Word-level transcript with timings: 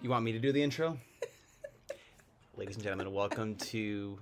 You 0.00 0.10
want 0.10 0.24
me 0.24 0.30
to 0.30 0.38
do 0.38 0.52
the 0.52 0.62
intro? 0.62 0.96
Ladies 2.56 2.76
and 2.76 2.84
gentlemen, 2.84 3.12
welcome 3.12 3.56
to 3.56 4.16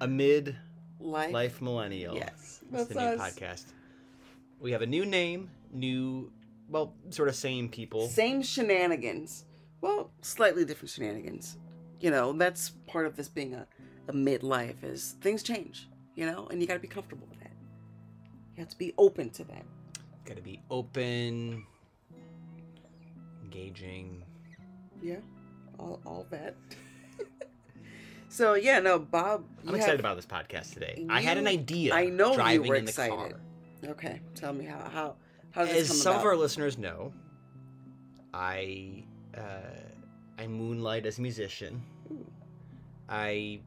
Amid 0.00 0.54
Life. 1.00 1.32
Life 1.32 1.60
Millennial. 1.60 2.14
Yes, 2.14 2.60
that's 2.70 2.86
the 2.86 2.94
new 2.94 3.00
us. 3.00 3.18
podcast. 3.18 3.64
We 4.60 4.70
have 4.70 4.82
a 4.82 4.86
new 4.86 5.04
name, 5.04 5.50
new, 5.72 6.30
well, 6.68 6.94
sort 7.10 7.28
of 7.28 7.34
same 7.34 7.68
people. 7.68 8.06
Same 8.06 8.40
shenanigans. 8.40 9.46
Well, 9.80 10.12
slightly 10.22 10.64
different 10.64 10.90
shenanigans. 10.90 11.56
You 11.98 12.12
know, 12.12 12.32
that's 12.32 12.70
part 12.86 13.06
of 13.06 13.16
this 13.16 13.28
being 13.28 13.54
a, 13.54 13.66
a 14.06 14.12
midlife 14.12 14.84
is 14.84 15.16
things 15.20 15.42
change, 15.42 15.88
you 16.14 16.24
know, 16.24 16.46
and 16.52 16.60
you 16.60 16.68
got 16.68 16.74
to 16.74 16.80
be 16.80 16.86
comfortable 16.86 17.26
with 17.28 17.40
that. 17.40 17.50
You 18.54 18.60
have 18.60 18.68
to 18.68 18.78
be 18.78 18.94
open 18.96 19.30
to 19.30 19.42
that. 19.42 19.64
Got 20.24 20.36
to 20.36 20.42
be 20.42 20.60
open, 20.70 21.66
engaging. 23.42 24.22
Yeah, 25.02 25.16
all, 25.78 26.00
all 26.04 26.26
that. 26.30 26.54
so, 28.28 28.54
yeah, 28.54 28.78
no, 28.80 28.98
Bob. 28.98 29.44
I'm 29.66 29.74
excited 29.74 29.92
have- 29.92 30.00
about 30.00 30.16
this 30.16 30.26
podcast 30.26 30.74
today. 30.74 31.06
I 31.08 31.20
had 31.20 31.38
an 31.38 31.46
idea. 31.46 31.94
I 31.94 32.06
know 32.06 32.30
you 32.30 32.36
driving 32.36 32.68
were 32.68 32.74
in 32.76 32.84
the 32.84 32.90
excited. 32.90 33.16
car. 33.16 33.40
Okay, 33.84 34.20
tell 34.34 34.52
me 34.52 34.64
how 34.64 34.88
how 34.92 35.14
how 35.52 35.64
does 35.64 35.72
this 35.72 35.90
As 35.90 36.02
some 36.02 36.12
about? 36.14 36.20
of 36.22 36.26
our 36.26 36.36
listeners 36.36 36.78
know, 36.78 37.12
I 38.34 39.04
uh, 39.36 39.40
I 40.38 40.46
moonlight 40.46 41.06
as 41.06 41.18
a 41.18 41.22
musician. 41.22 41.82
Ooh. 42.10 42.26
I 43.08 43.60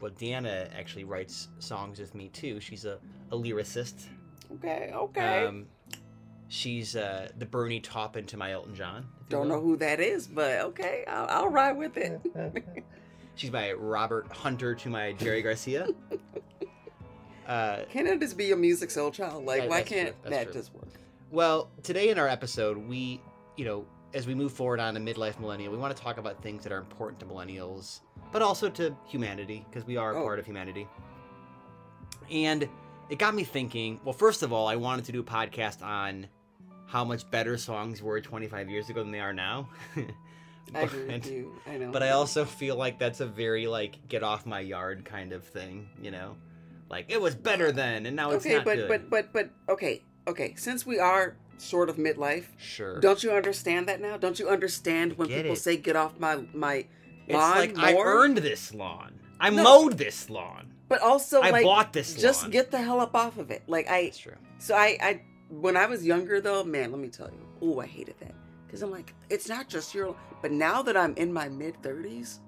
well, 0.00 0.12
DeAnna 0.12 0.68
actually 0.78 1.04
writes 1.04 1.48
songs 1.58 1.98
with 1.98 2.14
me 2.14 2.28
too. 2.28 2.60
She's 2.60 2.84
a, 2.84 2.98
a 3.32 3.36
lyricist. 3.36 4.04
Okay, 4.56 4.90
okay. 4.94 5.46
Um, 5.46 5.66
she's 6.48 6.96
uh, 6.96 7.28
the 7.38 7.46
Bernie 7.46 7.80
Taupin 7.80 8.26
to 8.26 8.36
my 8.36 8.52
Elton 8.52 8.74
John. 8.74 9.06
Don't 9.28 9.48
know 9.48 9.60
who 9.60 9.76
that 9.78 10.00
is, 10.00 10.26
but 10.26 10.60
okay, 10.60 11.04
I'll, 11.08 11.26
I'll 11.28 11.48
ride 11.48 11.76
with 11.76 11.96
it. 11.96 12.20
She's 13.34 13.50
my 13.52 13.72
Robert 13.72 14.32
Hunter 14.32 14.74
to 14.76 14.88
my 14.88 15.12
Jerry 15.12 15.42
Garcia. 15.42 15.88
uh, 17.46 17.80
Can't 17.90 18.08
it 18.08 18.20
just 18.20 18.36
be 18.38 18.52
a 18.52 18.56
music 18.56 18.90
soul 18.90 19.10
child? 19.10 19.44
Like, 19.44 19.62
That- 19.62 19.68
why 19.68 19.82
can't 19.82 20.14
that 20.24 20.44
true. 20.44 20.52
just 20.54 20.72
work? 20.74 20.88
Well, 21.30 21.68
today 21.82 22.08
in 22.10 22.18
our 22.18 22.28
episode, 22.28 22.78
we, 22.78 23.20
you 23.56 23.64
know, 23.64 23.84
as 24.14 24.26
we 24.26 24.34
move 24.34 24.52
forward 24.52 24.80
on 24.80 24.96
a 24.96 25.00
midlife 25.00 25.38
millennial, 25.38 25.72
we 25.72 25.76
want 25.78 25.94
to 25.94 26.02
talk 26.02 26.16
about 26.18 26.40
things 26.42 26.62
that 26.62 26.72
are 26.72 26.78
important 26.78 27.20
to 27.20 27.26
millennials, 27.26 28.00
but 28.32 28.40
also 28.42 28.70
to 28.70 28.96
humanity, 29.04 29.66
because 29.68 29.84
we 29.86 29.96
are 29.96 30.12
a 30.14 30.18
Oh. 30.18 30.22
part 30.22 30.38
of 30.38 30.46
humanity. 30.46 30.88
And 32.30 32.68
it 33.10 33.18
got 33.18 33.34
me 33.34 33.44
thinking 33.44 34.00
well, 34.04 34.12
first 34.14 34.42
of 34.42 34.52
all, 34.52 34.66
I 34.66 34.76
wanted 34.76 35.04
to 35.06 35.12
do 35.12 35.20
a 35.20 35.24
podcast 35.24 35.82
on 35.82 36.26
how 36.86 37.04
much 37.04 37.28
better 37.30 37.56
songs 37.58 38.02
were 38.02 38.20
25 38.20 38.68
years 38.70 38.88
ago 38.90 39.02
than 39.02 39.12
they 39.12 39.20
are 39.20 39.32
now. 39.32 39.68
I 40.74 40.80
agree 40.82 41.04
with 41.06 41.22
But- 41.22 41.30
you. 41.30 41.52
I 41.66 41.76
know. 41.78 41.90
But 41.92 42.02
I 42.02 42.10
also 42.10 42.44
feel 42.44 42.76
like 42.76 42.98
that's 42.98 43.20
a 43.20 43.26
very, 43.26 43.66
like, 43.66 44.08
get 44.08 44.22
off 44.22 44.46
my 44.46 44.60
yard 44.60 45.04
kind 45.04 45.32
of 45.32 45.44
thing, 45.44 45.88
you 46.02 46.10
know? 46.10 46.36
Like, 46.88 47.06
it 47.10 47.20
was 47.20 47.34
better 47.34 47.72
then, 47.72 48.06
and 48.06 48.14
now 48.16 48.30
it's 48.32 48.46
okay, 48.46 48.56
not 48.56 48.64
but 48.64 48.76
good. 48.76 48.88
but 48.88 49.10
but 49.10 49.32
but 49.32 49.50
okay, 49.68 50.02
okay. 50.28 50.54
Since 50.56 50.86
we 50.86 51.00
are 51.00 51.36
sort 51.58 51.88
of 51.88 51.96
midlife, 51.96 52.44
Sure. 52.58 53.00
don't 53.00 53.24
you 53.24 53.32
understand 53.32 53.88
that 53.88 54.00
now? 54.00 54.16
Don't 54.16 54.38
you 54.38 54.48
understand 54.48 55.18
when 55.18 55.26
people 55.26 55.52
it. 55.52 55.56
say 55.56 55.76
"get 55.76 55.96
off 55.96 56.20
my 56.20 56.44
my 56.54 56.86
it's 57.26 57.34
lawn"? 57.34 57.56
like, 57.56 57.76
I 57.76 57.96
earned 57.96 58.36
this 58.38 58.72
lawn. 58.72 59.18
I 59.40 59.50
No. 59.50 59.64
mowed 59.64 59.98
this 59.98 60.30
lawn. 60.30 60.74
But 60.88 61.00
also, 61.00 61.40
I 61.40 61.50
like, 61.50 61.64
bought 61.64 61.92
this 61.92 62.14
just 62.14 62.42
lawn. 62.42 62.50
get 62.52 62.70
the 62.70 62.78
hell 62.80 63.00
up 63.00 63.16
off 63.16 63.36
of 63.38 63.50
it. 63.50 63.64
Like 63.66 63.90
I, 63.90 64.04
That's 64.04 64.18
true. 64.18 64.36
so 64.58 64.76
I, 64.76 64.96
I 65.02 65.22
when 65.48 65.76
I 65.76 65.86
was 65.86 66.04
younger 66.04 66.40
though, 66.40 66.64
man, 66.64 66.90
let 66.92 67.00
me 67.00 67.08
tell 67.08 67.28
you, 67.30 67.46
oh, 67.62 67.80
I 67.80 67.86
hated 67.86 68.16
that 68.20 68.34
because 68.66 68.82
I'm 68.82 68.90
like, 68.90 69.14
it's 69.30 69.48
not 69.48 69.68
just 69.68 69.94
your. 69.94 70.16
But 70.42 70.52
now 70.52 70.82
that 70.82 70.96
I'm 70.96 71.14
in 71.16 71.32
my 71.32 71.48
mid 71.48 71.82
thirties, 71.82 72.40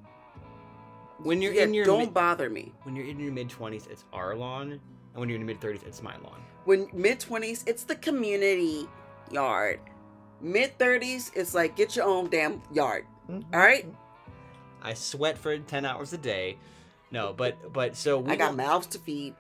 When 1.19 1.41
you're 1.43 1.53
yeah, 1.53 1.65
in 1.65 1.75
your 1.75 1.85
don't 1.85 1.99
mid, 2.07 2.15
bother 2.15 2.49
me. 2.51 2.73
when 2.85 2.95
you're 2.97 3.07
in 3.07 3.19
your 3.19 3.33
mid 3.33 3.49
twenties, 3.49 3.87
it's 3.91 4.05
our 4.13 4.35
lawn, 4.37 4.73
and 4.73 4.81
when 5.15 5.29
you're 5.29 5.37
in 5.37 5.43
your 5.43 5.47
mid 5.47 5.61
thirties, 5.61 5.83
it's 5.87 6.03
my 6.03 6.17
lawn. 6.19 6.41
When 6.65 6.89
mid 6.93 7.19
twenties, 7.21 7.65
it's 7.67 7.85
the 7.85 7.97
community 7.97 8.87
yard. 9.31 9.81
Mid 10.41 10.79
thirties, 10.79 11.33
it's 11.35 11.55
like 11.55 11.77
get 11.77 11.97
your 11.97 12.05
own 12.07 12.29
damn 12.31 12.63
yard. 12.73 13.05
Mm-hmm. 13.31 13.55
All 13.55 13.61
right, 13.61 13.87
I 14.83 14.95
sweat 14.95 15.37
for 15.39 15.59
ten 15.59 15.85
hours 15.85 16.13
a 16.13 16.19
day. 16.19 16.59
No, 17.11 17.33
but 17.33 17.73
but 17.73 17.97
so 17.97 18.19
we 18.21 18.33
I 18.33 18.37
got 18.37 18.55
mouths 18.55 18.87
to 18.89 18.99
feed. 18.99 19.35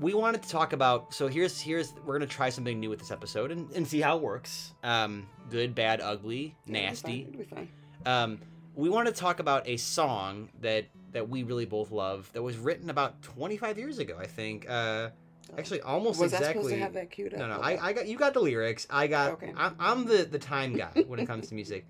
We 0.00 0.14
wanted 0.14 0.42
to 0.42 0.48
talk 0.48 0.72
about. 0.72 1.12
So 1.12 1.26
here's 1.28 1.60
here's 1.60 1.92
we're 2.04 2.14
gonna 2.18 2.26
try 2.26 2.50
something 2.50 2.78
new 2.78 2.88
with 2.90 2.98
this 3.00 3.10
episode 3.10 3.50
and, 3.50 3.70
and 3.72 3.86
see 3.86 4.00
how 4.00 4.16
it 4.16 4.22
works. 4.22 4.74
Um, 4.84 5.26
good, 5.50 5.74
bad, 5.74 6.00
ugly, 6.00 6.54
nasty. 6.66 7.22
It'll 7.28 7.38
be 7.38 7.44
fine. 7.44 7.68
Um, 8.06 8.38
we 8.74 8.88
want 8.88 9.06
to 9.08 9.12
talk 9.12 9.40
about 9.40 9.66
a 9.68 9.76
song 9.76 10.48
that 10.60 10.86
that 11.12 11.28
we 11.28 11.42
really 11.42 11.64
both 11.64 11.90
love 11.90 12.30
that 12.32 12.42
was 12.42 12.56
written 12.58 12.90
about 12.90 13.20
25 13.22 13.78
years 13.78 13.98
ago. 13.98 14.16
I 14.20 14.26
think. 14.26 14.66
Uh, 14.68 15.08
actually, 15.56 15.80
almost 15.80 16.20
Was 16.20 16.32
I 16.32 16.38
exactly. 16.38 16.62
supposed 16.62 16.74
to 16.74 16.80
have 16.80 16.92
that 16.92 17.10
queued 17.10 17.32
up? 17.34 17.40
No, 17.40 17.48
no. 17.48 17.54
Okay. 17.56 17.76
I, 17.78 17.88
I 17.88 17.92
got 17.92 18.06
you. 18.06 18.16
Got 18.16 18.34
the 18.34 18.40
lyrics. 18.40 18.86
I 18.90 19.08
got. 19.08 19.32
Okay. 19.32 19.52
I'm, 19.56 19.74
I'm 19.80 20.04
the 20.04 20.24
the 20.24 20.38
time 20.38 20.76
guy 20.76 21.04
when 21.08 21.18
it 21.18 21.26
comes 21.26 21.48
to 21.48 21.54
music. 21.54 21.86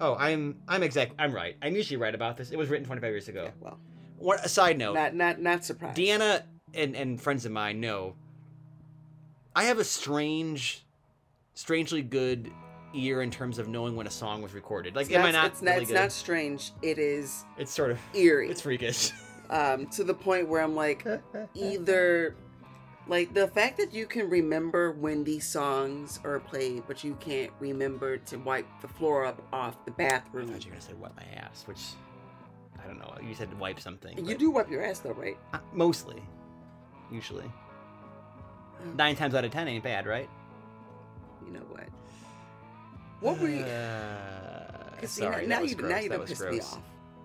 Oh, 0.00 0.16
I'm 0.16 0.56
I'm 0.66 0.82
exact. 0.82 1.12
I'm 1.20 1.32
right. 1.32 1.56
I'm 1.62 1.76
usually 1.76 1.98
right 1.98 2.14
about 2.14 2.36
this. 2.36 2.50
It 2.50 2.56
was 2.56 2.68
written 2.68 2.84
25 2.84 3.10
years 3.10 3.28
ago. 3.28 3.44
Yeah, 3.44 3.50
well, 3.60 3.78
What? 4.18 4.44
A 4.44 4.48
side 4.48 4.76
note. 4.76 4.94
not 4.94 5.14
not 5.14 5.40
not 5.40 5.64
surprised. 5.64 5.96
DeAnna 5.96 6.42
and 6.74 6.94
and 6.96 7.20
friends 7.20 7.44
of 7.46 7.52
mine 7.52 7.80
know. 7.80 8.14
I 9.56 9.64
have 9.64 9.78
a 9.78 9.84
strange, 9.84 10.84
strangely 11.54 12.02
good 12.02 12.50
ear 12.94 13.22
in 13.22 13.30
terms 13.30 13.58
of 13.58 13.68
knowing 13.68 13.94
when 13.96 14.06
a 14.06 14.10
song 14.10 14.42
was 14.42 14.52
recorded. 14.52 14.94
Like, 14.96 15.06
It's 15.06 15.14
am 15.14 15.22
not, 15.22 15.28
I 15.28 15.32
not 15.32 15.46
It's 15.52 15.62
not. 15.62 15.70
really 15.72 15.82
It's 15.82 15.90
good? 15.92 15.98
not 16.00 16.12
strange. 16.12 16.72
It 16.82 16.98
is 16.98 17.44
It's 17.58 17.72
sort 17.72 17.90
of. 17.90 17.98
eerie. 18.14 18.48
It's 18.50 18.60
freakish. 18.60 19.10
um, 19.50 19.86
to 19.88 20.04
the 20.04 20.14
point 20.14 20.48
where 20.48 20.60
I'm 20.60 20.74
like, 20.74 21.06
either 21.54 22.34
like 23.06 23.34
the 23.34 23.48
fact 23.48 23.76
that 23.78 23.92
you 23.92 24.06
can 24.06 24.28
remember 24.30 24.92
when 24.92 25.24
these 25.24 25.46
songs 25.46 26.18
are 26.24 26.40
played, 26.40 26.84
but 26.86 27.04
you 27.04 27.16
can't 27.20 27.50
remember 27.60 28.16
to 28.18 28.36
wipe 28.38 28.66
the 28.80 28.88
floor 28.88 29.24
up 29.24 29.40
off 29.52 29.84
the 29.84 29.92
I 29.92 29.94
bathroom. 29.94 30.48
thought 30.48 30.64
you 30.64 30.70
were 30.70 30.76
gonna 30.76 30.80
say 30.86 30.94
wipe 30.94 31.14
my 31.16 31.26
ass, 31.36 31.64
which 31.66 31.80
I 32.82 32.86
don't 32.86 32.98
know. 32.98 33.14
You 33.22 33.34
said 33.34 33.56
wipe 33.58 33.78
something. 33.80 34.24
You 34.26 34.36
do 34.36 34.50
wipe 34.50 34.70
your 34.70 34.82
ass 34.84 35.00
though, 35.00 35.12
right? 35.12 35.36
Uh, 35.52 35.58
mostly, 35.72 36.22
usually. 37.10 37.50
Nine 38.96 39.16
times 39.16 39.34
out 39.34 39.44
of 39.44 39.50
ten 39.52 39.66
ain't 39.68 39.82
bad, 39.84 40.06
right? 40.06 40.28
You 41.46 41.52
know 41.52 41.60
what? 41.70 41.84
What 43.20 43.40
were 43.40 43.48
you? 43.48 43.64
Uh, 43.64 45.00
sorry, 45.06 45.46
now 45.46 45.62
was 45.62 45.70
you 45.70 45.76
gross. 45.76 45.90
now 45.90 45.98
you 45.98 46.08
done 46.08 46.26
pissed 46.26 46.42
me 46.50 46.60
off. 46.60 46.80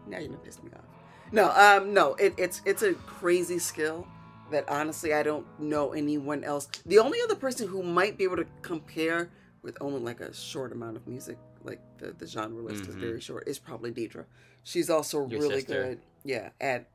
Now 0.07 0.19
you 0.19 0.27
done 0.29 0.37
pissed 0.37 0.63
me 0.63 0.71
off. 0.73 0.83
No, 1.31 1.51
um, 1.51 1.93
no, 1.93 2.15
it, 2.15 2.33
it's 2.37 2.61
it's 2.65 2.81
a 2.81 2.93
crazy 2.93 3.59
skill 3.59 4.07
that 4.51 4.67
honestly 4.69 5.13
I 5.13 5.21
don't 5.23 5.45
know 5.59 5.91
anyone 5.93 6.43
else. 6.43 6.67
The 6.85 6.99
only 6.99 7.19
other 7.23 7.35
person 7.35 7.67
who 7.67 7.83
might 7.83 8.17
be 8.17 8.23
able 8.23 8.37
to 8.37 8.47
compare 8.61 9.29
with 9.61 9.77
only 9.81 9.99
like 9.99 10.21
a 10.21 10.33
short 10.33 10.71
amount 10.71 10.95
of 10.95 11.07
music, 11.07 11.37
like 11.63 11.79
the 11.97 12.13
the 12.13 12.25
genre 12.25 12.63
list 12.63 12.87
is 12.87 12.95
Mhm. 12.95 12.99
very 13.01 13.19
short, 13.21 13.47
is 13.47 13.59
probably 13.59 13.91
Deidre. 13.91 14.25
She's 14.63 14.89
also 14.89 15.27
Your 15.27 15.39
really 15.41 15.55
sister. 15.61 15.73
good, 15.83 15.99
yeah, 16.23 16.49
at 16.61 16.87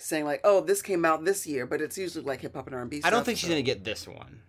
saying 0.00 0.24
like, 0.24 0.40
oh, 0.44 0.60
this 0.60 0.82
came 0.82 1.04
out 1.04 1.24
this 1.24 1.46
year, 1.46 1.66
but 1.66 1.80
it's 1.80 1.96
usually 1.98 2.24
like 2.24 2.40
hip 2.40 2.54
hop 2.54 2.66
and 2.66 2.74
R 2.74 2.82
and 2.82 2.90
B. 2.90 3.00
I 3.04 3.10
don't 3.10 3.24
think 3.24 3.38
she's 3.38 3.48
gonna 3.48 3.62
get 3.62 3.84
this 3.84 4.06
one. 4.08 4.42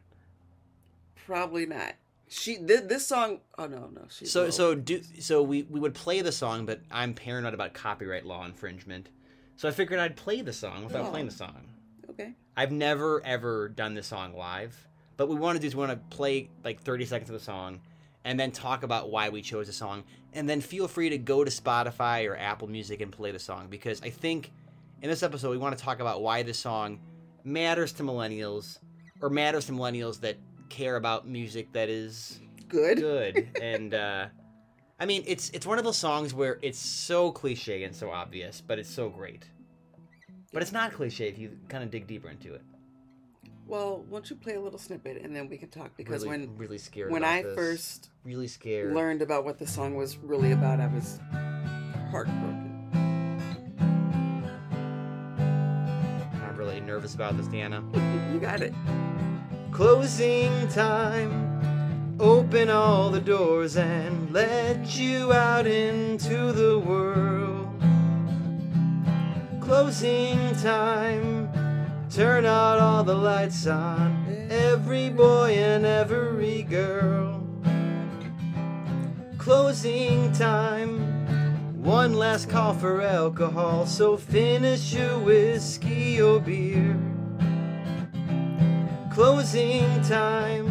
Probably 1.26 1.66
not. 1.66 1.94
She 2.30 2.58
this, 2.58 2.82
this 2.82 3.06
song. 3.08 3.40
Oh 3.58 3.68
no, 3.68 3.90
no. 3.94 4.04
She's 4.10 4.32
So 4.32 4.50
so 4.50 4.74
do 4.76 5.02
so 5.20 5.44
we 5.44 5.64
we 5.64 5.80
would 5.80 5.94
play 5.94 6.22
the 6.22 6.32
song, 6.32 6.66
but 6.66 6.82
I'm 6.90 7.14
paranoid 7.14 7.54
about 7.54 7.74
copyright 7.74 8.26
law 8.26 8.46
infringement. 8.46 9.10
So 9.58 9.68
I 9.68 9.72
figured 9.72 10.00
I'd 10.00 10.16
play 10.16 10.42
the 10.42 10.54
song 10.54 10.86
without 10.86 11.06
Oh. 11.08 11.12
playing 11.12 11.28
the 11.28 11.34
oh. 11.34 11.46
song. 11.46 11.68
okay. 12.10 12.34
I've 12.56 12.72
never 12.72 13.22
ever 13.26 13.70
done 13.70 13.94
this 13.94 14.08
song 14.08 14.34
live, 14.36 14.88
but 15.18 15.28
we 15.28 15.36
want 15.36 15.58
to 15.58 15.62
do 15.62 15.68
is 15.68 15.76
we 15.76 15.86
want 15.86 15.92
to 15.92 16.16
play 16.16 16.50
like 16.64 16.82
30 16.82 17.06
seconds 17.06 17.30
of 17.30 17.34
the 17.34 17.44
song 17.44 17.82
and 18.24 18.40
then 18.40 18.52
talk 18.52 18.84
about 18.84 19.10
why 19.10 19.30
we 19.30 19.42
chose 19.42 19.68
the 19.68 19.74
song 19.74 20.04
and 20.34 20.50
then 20.50 20.62
feel 20.62 20.88
free 20.88 21.10
to 21.10 21.18
go 21.18 21.44
to 21.44 21.52
Spotify 21.52 22.30
or 22.30 22.38
Apple 22.38 22.68
Music 22.70 23.02
and 23.02 23.12
play 23.12 23.32
the 23.32 23.40
song 23.40 23.68
because 23.70 24.02
I 24.02 24.10
think 24.10 24.52
in 25.02 25.10
this 25.10 25.24
episode 25.24 25.50
we 25.50 25.58
want 25.58 25.78
to 25.78 25.84
talk 25.84 26.00
about 26.00 26.22
why 26.22 26.44
this 26.44 26.60
song 26.60 27.00
matters 27.44 27.92
to 27.94 28.04
millennials 28.04 28.80
or 29.22 29.30
matters 29.30 29.66
to 29.66 29.72
millennials 29.72 30.20
that 30.22 30.38
care 30.70 30.96
about 30.96 31.28
music 31.28 31.72
that 31.74 31.90
is 31.90 32.40
Good. 32.70 33.00
good 33.00 33.50
and 33.62 33.94
uh 33.94 34.28
I 35.00 35.06
mean 35.06 35.24
it's 35.26 35.50
it's 35.50 35.66
one 35.66 35.80
of 35.80 35.84
those 35.84 35.98
songs 35.98 36.34
where 36.34 36.60
it's 36.62 36.78
so 36.78 37.32
cliche 37.32 37.84
and 37.84 37.96
so 37.96 38.12
obvious, 38.12 38.62
but 38.62 38.78
it's 38.78 38.90
so 38.90 39.10
great. 39.10 39.46
But 40.54 40.62
it's 40.62 40.72
not 40.72 40.94
cliche 40.94 41.28
if 41.28 41.40
you 41.40 41.58
kind 41.70 41.84
of 41.84 41.90
dig 41.90 42.06
deeper 42.06 42.30
into 42.30 42.54
it. 42.54 42.62
Well, 43.66 44.06
why 44.08 44.18
don't 44.18 44.30
you 44.30 44.36
play 44.36 44.54
a 44.54 44.62
little 44.62 44.78
snippet 44.78 45.24
and 45.24 45.36
then 45.36 45.50
we 45.50 45.58
can 45.58 45.70
talk 45.70 45.98
because 45.98 46.24
really, 46.24 46.46
when 46.46 46.56
really 46.58 46.78
scared. 46.78 47.12
when 47.12 47.24
I 47.24 47.42
this. 47.42 47.56
first 47.56 48.10
really 48.24 48.48
scared. 48.48 48.94
learned 48.94 49.24
about 49.24 49.44
what 49.44 49.58
the 49.58 49.66
song 49.66 49.96
was 49.96 50.18
really 50.18 50.52
about, 50.52 50.80
I 50.80 50.86
was 50.86 51.20
heartbroken. 52.12 52.71
Nervous 57.02 57.16
about 57.16 57.36
this, 57.36 57.48
DeAnna. 57.48 57.82
You 58.32 58.40
got 58.40 58.62
it. 58.62 58.76
Closing 59.72 60.68
time. 60.68 62.16
Open 62.20 62.70
all 62.70 63.10
the 63.10 63.20
doors 63.20 63.76
and 63.76 64.32
let 64.32 64.96
you 64.96 65.34
out 65.34 65.66
into 65.66 66.52
the 66.52 66.78
world. 66.78 67.74
Closing 69.62 70.56
time. 70.58 71.50
Turn 72.12 72.46
out 72.46 72.78
all 72.78 73.04
the 73.04 73.16
lights 73.16 73.66
on 73.66 74.48
every 74.52 75.10
boy 75.10 75.54
and 75.54 75.84
every 75.88 76.62
girl. 76.62 77.44
Closing 79.40 80.32
time. 80.34 81.11
One 81.82 82.14
last 82.14 82.48
call 82.48 82.76
for 82.76 83.02
alcohol, 83.02 83.88
so 83.88 84.16
finish 84.16 84.94
your 84.94 85.18
whiskey 85.18 86.22
or 86.22 86.40
beer. 86.40 86.96
Closing 89.12 90.00
time. 90.04 90.68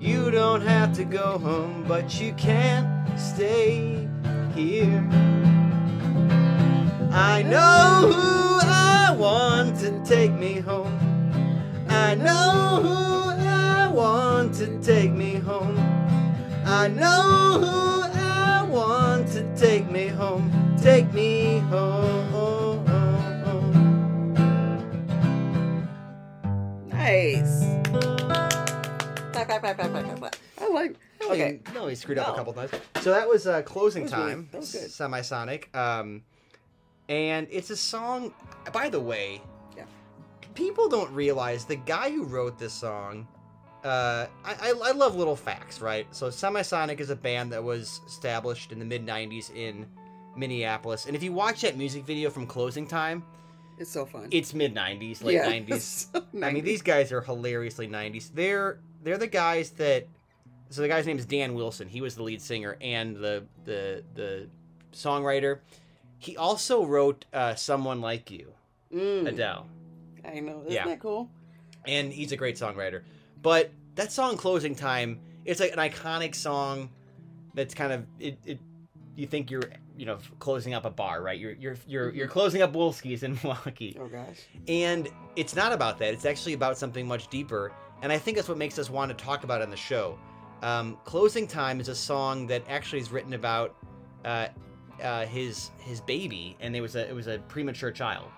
You 0.00 0.30
don't 0.30 0.60
have 0.60 0.92
to 0.94 1.04
go 1.04 1.36
home, 1.36 1.84
but 1.88 2.20
you 2.20 2.32
can't 2.34 2.86
stay 3.18 4.08
here. 4.54 5.04
I 7.10 7.42
know 7.42 8.12
who 8.12 8.68
I 8.68 9.16
want 9.18 9.80
to 9.80 10.00
take 10.04 10.32
me 10.32 10.60
home. 10.60 10.96
I 11.88 12.14
know 12.14 12.78
who 12.80 13.46
I 13.48 13.88
want 13.92 14.54
to 14.54 14.78
take 14.80 15.10
me 15.10 15.34
home. 15.34 15.76
I 16.64 16.86
know 16.86 17.58
who 17.60 17.99
take 19.60 19.90
me 19.90 20.06
home. 20.06 20.50
Take 20.80 21.12
me 21.12 21.58
home. 21.58 22.84
Nice. 26.88 27.60
Clap, 29.32 29.46
clap, 29.46 29.60
clap, 29.60 29.60
clap, 29.60 29.76
clap, 29.76 30.04
clap, 30.04 30.18
clap. 30.18 30.36
I 30.60 30.68
like. 30.68 30.96
Okay. 31.22 31.32
Okay, 31.32 31.60
no, 31.74 31.86
he 31.88 31.94
screwed 31.94 32.18
up 32.18 32.28
a 32.28 32.30
No. 32.30 32.36
couple 32.36 32.52
times. 32.54 32.70
So 33.02 33.10
that 33.10 33.28
was 33.28 33.46
uh, 33.46 33.60
closing 33.62 34.06
That 34.06 34.12
was 34.16 34.18
really- 34.20 34.32
time. 34.34 34.48
that 34.52 34.58
was 34.60 34.72
good. 34.72 34.90
Semisonic. 34.90 35.74
Um, 35.76 36.22
and 37.08 37.46
it's 37.50 37.68
a 37.70 37.76
song. 37.76 38.32
By 38.72 38.88
the 38.88 39.00
way, 39.00 39.42
Yeah. 39.76 39.84
people 40.54 40.88
don't 40.88 41.12
realize 41.12 41.64
the 41.66 41.76
guy 41.76 42.10
who 42.10 42.24
wrote 42.24 42.58
this 42.58 42.72
song. 42.72 43.28
Uh, 43.84 44.26
I, 44.44 44.72
I, 44.82 44.92
love 44.92 45.16
little 45.16 45.36
facts, 45.36 45.80
right? 45.80 46.06
So 46.14 46.28
Semisonic 46.28 47.00
is 47.00 47.08
a 47.10 47.16
band 47.16 47.52
that 47.52 47.64
was 47.64 48.00
established 48.06 48.72
in 48.72 48.78
the 48.78 48.84
mid 48.84 49.06
'90s 49.06 49.54
in 49.54 49.86
Minneapolis, 50.36 51.06
and 51.06 51.16
if 51.16 51.22
you 51.22 51.32
watch 51.32 51.62
that 51.62 51.76
music 51.78 52.04
video 52.04 52.28
from 52.30 52.46
Closing 52.46 52.86
Time, 52.86 53.24
It's 53.78 53.90
so 53.90 54.04
fun. 54.04 54.28
it's 54.30 54.52
mid 54.52 54.74
'90s, 54.74 55.24
late 55.24 55.34
Yeah, 55.36 55.46
'90s. 55.50 55.80
so 56.12 56.24
I 56.42 56.50
mean, 56.52 56.62
these 56.64 56.82
guys 56.82 57.10
are 57.10 57.22
hilariously 57.22 57.88
'90s. 57.88 58.30
They're 58.34 58.80
they're 59.02 59.18
the 59.18 59.26
guys 59.26 59.70
that. 59.72 60.06
So 60.68 60.82
the 60.82 60.88
guy's 60.88 61.04
name 61.06 61.18
is 61.18 61.26
Dan 61.26 61.54
Wilson. 61.54 61.88
He 61.88 62.00
was 62.00 62.14
the 62.14 62.22
lead 62.22 62.40
singer 62.42 62.76
and 62.80 63.16
the 63.16 63.44
the 63.64 64.04
the 64.14 64.48
songwriter. 64.92 65.60
He 66.18 66.36
also 66.36 66.84
wrote 66.84 67.24
uh, 67.32 67.54
"Someone 67.54 68.00
Like 68.02 68.30
You," 68.30 68.52
Mm, 68.94 69.26
Adele, 69.26 69.66
I 70.24 70.40
know. 70.40 70.60
Isn't 70.60 70.72
Yeah. 70.72 70.84
that 70.86 71.00
cool? 71.00 71.30
and 71.86 72.12
he's 72.12 72.30
a 72.30 72.36
great 72.36 72.56
songwriter. 72.56 73.02
But 73.42 73.70
that 73.94 74.12
song, 74.12 74.36
"Closing 74.36 74.74
Time," 74.74 75.20
it's 75.44 75.60
like 75.60 75.72
an 75.72 75.78
iconic 75.78 76.34
song. 76.34 76.90
That's 77.54 77.74
kind 77.74 77.92
of 77.92 78.06
it. 78.18 78.38
it 78.44 78.58
you 79.16 79.26
think 79.26 79.50
you're 79.50 79.62
you 79.96 80.06
know 80.06 80.18
closing 80.38 80.72
up 80.74 80.84
a 80.86 80.90
bar, 80.90 81.22
right? 81.22 81.38
You're 81.38 81.52
you're 81.52 81.76
you're 81.86 82.10
you're 82.14 82.28
closing 82.28 82.62
up 82.62 82.72
Wolski's 82.72 83.22
in 83.22 83.38
Milwaukee. 83.42 83.96
Oh 84.00 84.06
gosh. 84.06 84.38
And 84.68 85.08
it's 85.36 85.54
not 85.54 85.72
about 85.72 85.98
that. 85.98 86.14
It's 86.14 86.24
actually 86.24 86.54
about 86.54 86.78
something 86.78 87.06
much 87.06 87.28
deeper. 87.28 87.72
And 88.02 88.10
I 88.10 88.18
think 88.18 88.36
that's 88.36 88.48
what 88.48 88.56
makes 88.56 88.78
us 88.78 88.88
want 88.88 89.16
to 89.16 89.24
talk 89.24 89.44
about 89.44 89.60
it 89.60 89.64
on 89.64 89.70
the 89.70 89.76
show. 89.76 90.18
Um, 90.62 90.96
Closing 91.04 91.46
Time 91.46 91.80
is 91.80 91.88
a 91.88 91.94
song 91.94 92.46
that 92.46 92.62
actually 92.68 93.00
is 93.00 93.12
written 93.12 93.34
about 93.34 93.76
uh, 94.24 94.48
uh, 95.02 95.26
his 95.26 95.70
his 95.78 96.00
baby, 96.00 96.56
and 96.60 96.74
it 96.74 96.80
was 96.80 96.96
a 96.96 97.08
it 97.08 97.14
was 97.14 97.26
a 97.26 97.38
premature 97.48 97.90
child. 97.90 98.28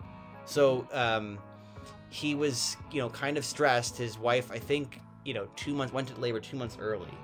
So 0.44 0.86
um, 0.92 1.38
he 2.12 2.34
was 2.34 2.76
you 2.90 3.00
know 3.00 3.08
kind 3.08 3.36
of 3.38 3.44
stressed. 3.44 3.96
His 3.96 4.18
wife, 4.18 4.50
I 4.52 4.58
think, 4.58 5.00
you 5.24 5.32
know, 5.34 5.48
two 5.56 5.74
months 5.74 5.92
went 5.94 6.08
to 6.08 6.20
labor 6.20 6.40
two 6.40 6.56
months 6.58 6.76
early, 6.78 7.14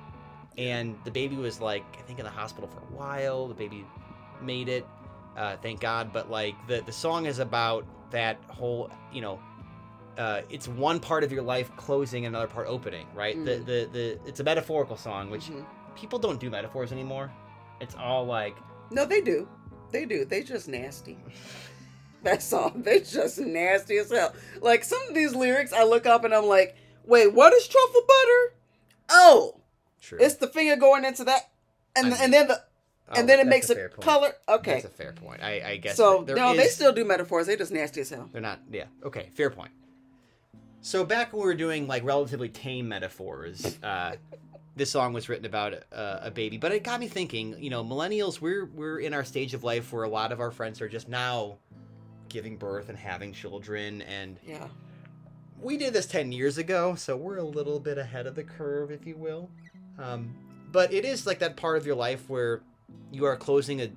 and 0.57 0.97
the 1.05 1.11
baby 1.11 1.37
was 1.37 1.61
like 1.61 1.85
I 1.99 2.03
think 2.03 2.19
in 2.19 2.25
the 2.25 2.31
hospital 2.31 2.69
for 2.69 2.79
a 2.81 2.97
while. 2.99 3.49
The 3.49 3.55
baby 3.55 3.85
made 4.43 4.69
it, 4.69 4.87
uh, 5.37 5.57
thank 5.59 5.81
God. 5.81 6.13
But 6.13 6.31
like 6.31 6.55
the 6.67 6.81
the 6.81 6.93
song 6.93 7.27
is 7.27 7.39
about 7.39 7.85
that 8.11 8.39
whole 8.49 8.91
you 9.13 9.21
know. 9.21 9.39
Uh, 10.17 10.43
it's 10.51 10.67
one 10.67 10.99
part 10.99 11.23
of 11.23 11.31
your 11.31 11.43
life 11.43 11.71
closing, 11.77 12.27
another 12.27 12.49
part 12.49 12.67
opening, 12.67 13.07
right? 13.15 13.37
The, 13.45 13.53
Mm. 13.53 13.67
the 13.67 13.89
the 13.93 14.19
it's 14.27 14.41
a 14.41 14.45
metaphorical 14.45 14.97
song, 14.97 15.31
which 15.31 15.45
Mhm. 15.45 15.65
people 15.95 16.19
don't 16.19 16.41
do 16.41 16.51
metaphors 16.51 16.91
anymore. 16.93 17.31
It's 17.81 17.95
all 17.95 18.25
like 18.25 18.57
No, 18.91 19.05
they 19.05 19.21
do. 19.21 19.47
They 19.93 20.07
do. 20.07 20.25
They 20.25 20.43
just 20.43 20.67
nasty. 20.67 21.19
That's 22.33 22.45
song. 22.45 22.83
They're 22.85 23.01
just 23.01 23.39
nasty 23.39 23.99
as 23.99 24.11
hell. 24.11 24.35
Like 24.61 24.85
some 24.85 25.01
of 25.09 25.15
these 25.15 25.35
lyrics, 25.35 25.73
I 25.73 25.85
look 25.85 26.07
up 26.07 26.25
and 26.25 26.35
I'm 26.35 26.47
like, 26.47 26.77
wait, 27.05 27.33
what 27.33 27.53
is 27.53 27.67
truffle 27.67 28.03
butter? 28.07 28.55
Oh, 29.11 29.61
true. 30.01 30.19
it's 30.21 30.37
the 30.37 30.49
finger 30.49 30.77
going 30.77 31.05
into 31.05 31.25
that, 31.25 31.49
and 31.97 32.13
I 32.13 32.25
and 32.25 32.33
then 32.33 32.49
the 32.49 32.63
Oh, 33.11 33.15
and 33.17 33.29
then 33.29 33.41
it 33.41 33.47
makes 33.47 33.71
a 33.71 33.87
a, 33.87 33.89
color. 33.89 34.33
Okay, 34.49 34.75
That's 34.75 34.85
a 34.85 34.89
fair 34.89 35.13
point. 35.13 35.43
I, 35.43 35.63
I 35.65 35.77
guess. 35.79 35.97
so 35.97 36.25
no, 36.29 36.55
they 36.55 36.67
still 36.67 36.93
do 36.93 37.05
metaphors. 37.05 37.47
They're 37.47 37.57
just 37.57 37.73
nasty 37.73 38.03
as 38.03 38.11
hell. 38.11 38.29
They're 38.33 38.43
not. 38.43 38.61
Yeah. 38.71 38.85
Okay. 39.03 39.31
Fair 39.35 39.51
point. 39.51 39.71
So 40.83 41.05
back 41.05 41.33
when 41.33 41.41
we 41.41 41.47
were 41.47 41.55
doing 41.55 41.87
like 41.87 42.05
relatively 42.05 42.51
tame 42.51 42.89
metaphors, 42.89 43.79
uh, 43.83 44.17
this 44.77 44.91
song 44.91 45.15
was 45.15 45.29
written 45.29 45.47
about 45.47 45.75
uh, 45.91 46.19
a 46.23 46.31
baby. 46.31 46.59
But 46.59 46.73
it 46.73 46.85
got 46.85 47.01
me 47.01 47.09
thinking. 47.09 47.57
You 47.59 47.71
know, 47.71 47.83
millennials, 47.83 48.43
we're 48.43 48.67
we're 48.67 48.99
in 48.99 49.15
our 49.15 49.25
stage 49.25 49.55
of 49.55 49.65
life 49.65 49.91
where 49.91 50.05
a 50.05 50.09
lot 50.09 50.31
of 50.31 50.41
our 50.41 50.51
friends 50.51 50.83
are 50.83 50.89
just 50.89 51.09
now 51.09 51.57
giving 52.29 52.57
birth 52.57 52.89
and 52.89 52.99
having 52.99 53.33
children, 53.33 54.03
and 54.03 54.39
Yeah. 54.47 54.69
we 55.61 55.77
did 55.77 55.93
this 55.93 56.07
10 56.07 56.33
years 56.33 56.59
ago, 56.59 56.95
so 56.95 57.17
we're 57.17 57.39
a 57.39 57.43
little 57.45 57.81
bit 57.81 57.99
ahead 57.99 58.27
of 58.27 58.35
the 58.35 58.45
curve, 58.45 58.91
if 58.91 59.07
you 59.07 59.17
will. 59.17 59.51
Um, 59.99 60.35
but 60.71 60.93
it 60.93 61.05
is 61.05 61.27
like 61.27 61.39
that 61.41 61.57
part 61.57 61.77
of 61.77 61.87
your 61.87 61.97
life 61.97 62.29
where 62.29 62.63
you 63.11 63.25
are 63.25 63.37
closing 63.37 63.81
a, 63.81 63.91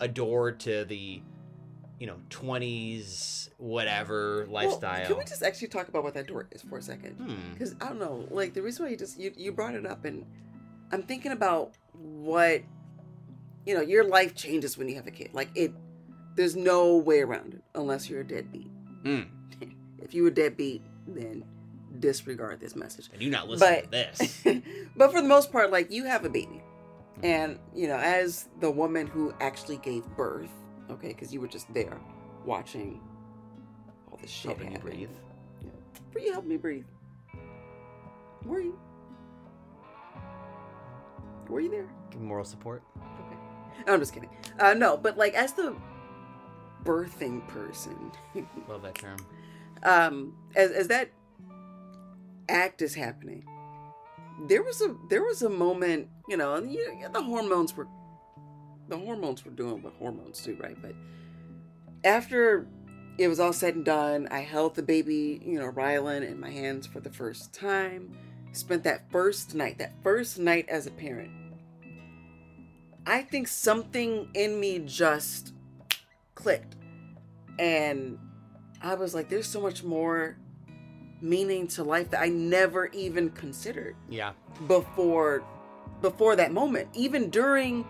a 0.00 0.06
door 0.08 0.52
to 0.52 0.84
the, 0.84 1.20
you 1.98 2.06
know, 2.06 2.16
20s, 2.30 3.48
whatever 3.58 4.46
lifestyle. 4.50 4.98
Well, 5.00 5.06
can 5.06 5.18
we 5.18 5.24
just 5.24 5.42
actually 5.42 5.68
talk 5.68 5.88
about 5.88 6.02
what 6.04 6.14
that 6.14 6.26
door 6.26 6.46
is 6.50 6.62
for 6.62 6.78
a 6.78 6.82
second? 6.82 7.14
Hmm. 7.16 7.52
Because 7.52 7.74
I 7.80 7.88
don't 7.88 7.98
know, 7.98 8.26
like 8.30 8.54
the 8.54 8.62
reason 8.62 8.84
why 8.84 8.90
you 8.90 8.96
just 8.96 9.18
you, 9.18 9.32
you 9.36 9.52
brought 9.52 9.74
it 9.74 9.86
up, 9.86 10.04
and 10.04 10.24
I'm 10.92 11.02
thinking 11.02 11.32
about 11.32 11.72
what 11.92 12.62
you 13.66 13.74
know. 13.74 13.80
Your 13.80 14.04
life 14.04 14.34
changes 14.34 14.76
when 14.76 14.88
you 14.88 14.96
have 14.96 15.06
a 15.06 15.10
kid. 15.10 15.30
Like 15.32 15.48
it, 15.54 15.72
there's 16.34 16.56
no 16.56 16.96
way 16.96 17.20
around 17.20 17.54
it 17.54 17.62
unless 17.74 18.08
you're 18.10 18.20
a 18.20 18.24
deadbeat. 18.26 18.70
Hmm. 19.04 19.20
If 20.02 20.14
you 20.14 20.26
a 20.26 20.30
deadbeat, 20.32 20.82
then 21.06 21.44
disregard 22.00 22.58
this 22.58 22.74
message. 22.74 23.08
And 23.12 23.22
you're 23.22 23.30
not 23.30 23.48
listening 23.48 23.84
But- 23.90 24.14
to 24.14 24.18
this. 24.18 24.42
but 24.96 25.12
for 25.12 25.22
the 25.22 25.28
most 25.28 25.52
part, 25.52 25.70
like 25.70 25.90
you 25.92 26.04
have 26.04 26.24
a 26.24 26.28
baby, 26.28 26.60
and 27.22 27.58
you 27.74 27.86
know, 27.86 27.96
as 27.98 28.48
the 28.60 28.70
woman 28.70 29.06
who 29.06 29.32
actually 29.40 29.76
gave 29.76 30.04
birth, 30.16 30.50
okay, 30.90 31.08
because 31.08 31.32
you 31.32 31.40
were 31.40 31.46
just 31.46 31.72
there 31.72 32.00
watching 32.44 33.00
all 34.10 34.18
this 34.20 34.30
shit 34.30 34.50
Helping 34.50 34.66
you 34.66 34.72
happen. 34.72 34.90
breathe. 34.90 35.10
you 36.26 36.32
help 36.32 36.44
me 36.46 36.56
breathe. 36.56 36.84
Were 38.44 38.60
you? 38.60 38.76
Were 41.48 41.60
you 41.60 41.70
there? 41.70 41.88
Give 42.10 42.20
moral 42.20 42.44
support. 42.44 42.82
Okay. 42.96 43.36
I'm 43.92 44.00
just 44.00 44.12
kidding. 44.12 44.30
Uh, 44.58 44.74
no, 44.74 44.96
but 44.96 45.16
like 45.16 45.34
as 45.34 45.52
the 45.52 45.76
birthing 46.84 47.46
person, 47.48 48.12
Love 48.68 48.82
that 48.82 48.94
term. 48.96 49.18
um, 49.82 50.34
as 50.54 50.70
as 50.70 50.88
that 50.88 51.10
act 52.48 52.82
is 52.82 52.94
happening, 52.94 53.44
there 54.48 54.62
was 54.62 54.80
a 54.82 54.94
there 55.08 55.22
was 55.22 55.42
a 55.42 55.48
moment, 55.48 56.08
you 56.28 56.36
know, 56.36 56.54
and 56.54 56.72
you, 56.72 57.08
the 57.12 57.22
hormones 57.22 57.76
were 57.76 57.86
the 58.88 58.98
hormones 58.98 59.44
were 59.44 59.50
doing 59.52 59.82
what 59.82 59.94
hormones 59.98 60.42
do, 60.42 60.56
right? 60.60 60.76
But 60.80 60.94
after 62.04 62.66
it 63.18 63.28
was 63.28 63.38
all 63.40 63.52
said 63.52 63.74
and 63.74 63.84
done, 63.84 64.26
I 64.30 64.40
held 64.40 64.74
the 64.74 64.82
baby, 64.82 65.40
you 65.44 65.58
know, 65.58 65.70
Rylan 65.70 66.26
in 66.28 66.40
my 66.40 66.50
hands 66.50 66.86
for 66.86 67.00
the 67.00 67.10
first 67.12 67.52
time. 67.52 68.16
Spent 68.52 68.84
that 68.84 69.10
first 69.10 69.54
night, 69.54 69.78
that 69.78 69.92
first 70.02 70.38
night 70.38 70.68
as 70.68 70.86
a 70.86 70.90
parent. 70.90 71.30
I 73.06 73.22
think 73.22 73.48
something 73.48 74.28
in 74.34 74.60
me 74.60 74.78
just 74.80 75.54
clicked. 76.42 76.76
And 77.58 78.18
I 78.82 78.94
was 78.94 79.14
like, 79.14 79.28
there's 79.28 79.46
so 79.46 79.60
much 79.60 79.84
more 79.84 80.36
meaning 81.20 81.68
to 81.68 81.84
life 81.84 82.10
that 82.10 82.20
I 82.20 82.28
never 82.28 82.86
even 82.86 83.30
considered 83.30 83.94
Yeah. 84.08 84.32
before 84.66 85.44
before 86.00 86.34
that 86.34 86.50
moment 86.52 86.88
even 86.94 87.30
during 87.30 87.86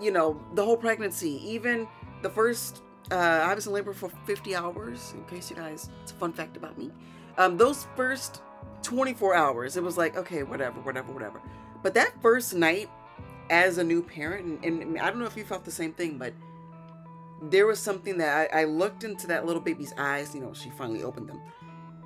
you 0.00 0.12
know 0.12 0.40
the 0.54 0.64
whole 0.64 0.76
pregnancy 0.76 1.32
even 1.44 1.88
the 2.22 2.30
first 2.30 2.82
uh, 3.10 3.14
I 3.16 3.52
was 3.54 3.66
in 3.66 3.72
labor 3.72 3.92
for 3.92 4.08
50 4.24 4.54
hours. 4.54 5.14
In 5.16 5.24
case 5.24 5.48
you 5.50 5.56
guys, 5.56 5.88
it's 6.02 6.10
a 6.12 6.14
fun 6.16 6.32
fact 6.32 6.56
about 6.56 6.76
me. 6.76 6.90
Um, 7.38 7.56
those 7.56 7.86
first 7.96 8.40
24 8.82 9.34
hours, 9.34 9.76
it 9.76 9.82
was 9.84 9.96
like, 9.96 10.16
okay, 10.16 10.42
whatever, 10.42 10.80
whatever, 10.80 11.12
whatever. 11.12 11.40
But 11.84 11.94
that 11.94 12.12
first 12.20 12.54
night, 12.56 12.90
as 13.48 13.78
a 13.78 13.84
new 13.84 14.02
parent, 14.02 14.64
and, 14.64 14.82
and 14.82 14.98
I 14.98 15.08
don't 15.08 15.20
know 15.20 15.24
if 15.26 15.36
you 15.36 15.44
felt 15.44 15.64
the 15.64 15.70
same 15.70 15.92
thing, 15.92 16.18
but 16.18 16.32
there 17.50 17.66
was 17.66 17.78
something 17.78 18.18
that 18.18 18.52
I, 18.52 18.62
I 18.62 18.64
looked 18.64 19.04
into 19.04 19.26
that 19.28 19.46
little 19.46 19.62
baby's 19.62 19.94
eyes. 19.98 20.34
You 20.34 20.40
know, 20.40 20.52
she 20.52 20.70
finally 20.70 21.02
opened 21.02 21.28
them, 21.28 21.40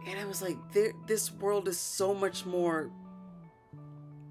and 0.07 0.19
I 0.19 0.25
was 0.25 0.43
like, 0.43 0.57
this 1.07 1.33
world 1.33 1.69
is 1.69 1.79
so 1.79 2.15
much 2.15 2.47
more 2.47 2.91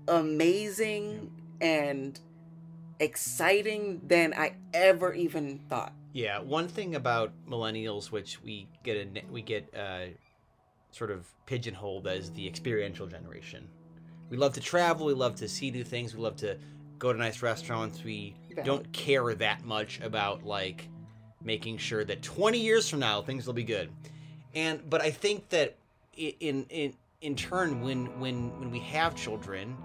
amazing 0.07 1.31
and 1.61 2.19
exciting 2.99 4.01
than 4.05 4.33
I 4.33 4.55
ever 4.73 5.13
even 5.13 5.59
thought. 5.69 5.93
Yeah, 6.13 6.39
one 6.39 6.67
thing 6.67 6.95
about 6.95 7.31
millennials, 7.47 8.11
which 8.11 8.41
we 8.41 8.67
get 8.83 8.97
a 8.97 9.31
we 9.31 9.41
get 9.41 9.73
uh, 9.75 10.07
sort 10.91 11.11
of 11.11 11.27
pigeonholed 11.45 12.07
as 12.07 12.31
the 12.31 12.47
experiential 12.47 13.07
generation. 13.07 13.67
We 14.29 14.37
love 14.37 14.53
to 14.53 14.61
travel. 14.61 15.05
We 15.05 15.13
love 15.13 15.35
to 15.35 15.47
see 15.47 15.71
new 15.71 15.83
things. 15.83 16.15
We 16.15 16.21
love 16.21 16.35
to 16.37 16.57
go 16.97 17.13
to 17.13 17.17
nice 17.17 17.41
restaurants. 17.41 18.03
We 18.03 18.35
don't 18.63 18.91
care 18.91 19.33
that 19.35 19.63
much 19.63 19.99
about 20.01 20.43
like 20.43 20.87
making 21.43 21.77
sure 21.77 22.03
that 22.03 22.21
20 22.21 22.59
years 22.59 22.89
from 22.89 22.99
now 22.99 23.21
things 23.21 23.47
will 23.47 23.53
be 23.53 23.63
good. 23.63 23.89
And 24.55 24.89
but 24.89 25.01
I 25.01 25.11
think 25.11 25.49
that 25.49 25.75
in 26.13 26.65
in 26.69 26.93
in 27.21 27.35
turn 27.35 27.81
when 27.81 28.19
when 28.19 28.57
when 28.59 28.71
we 28.71 28.79
have 28.79 29.15
children, 29.15 29.77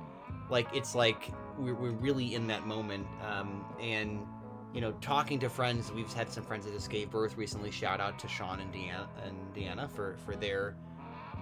like 0.48 0.66
it's 0.74 0.94
like 0.94 1.30
we're, 1.58 1.74
we're 1.74 1.90
really 1.90 2.34
in 2.34 2.46
that 2.48 2.66
moment. 2.66 3.06
Um, 3.26 3.64
and 3.80 4.26
you 4.72 4.80
know 4.80 4.92
talking 5.00 5.38
to 5.40 5.48
friends 5.48 5.92
we've 5.92 6.12
had 6.12 6.32
some 6.32 6.44
friends 6.44 6.64
that 6.64 6.72
just 6.72 6.90
gave 6.90 7.10
birth 7.10 7.36
recently. 7.36 7.70
Shout 7.70 8.00
out 8.00 8.18
to 8.20 8.28
sean 8.28 8.60
and 8.60 8.72
deanna 8.72 9.06
and 9.26 9.36
deanna 9.54 9.90
for 9.90 10.16
for 10.24 10.34
their 10.34 10.74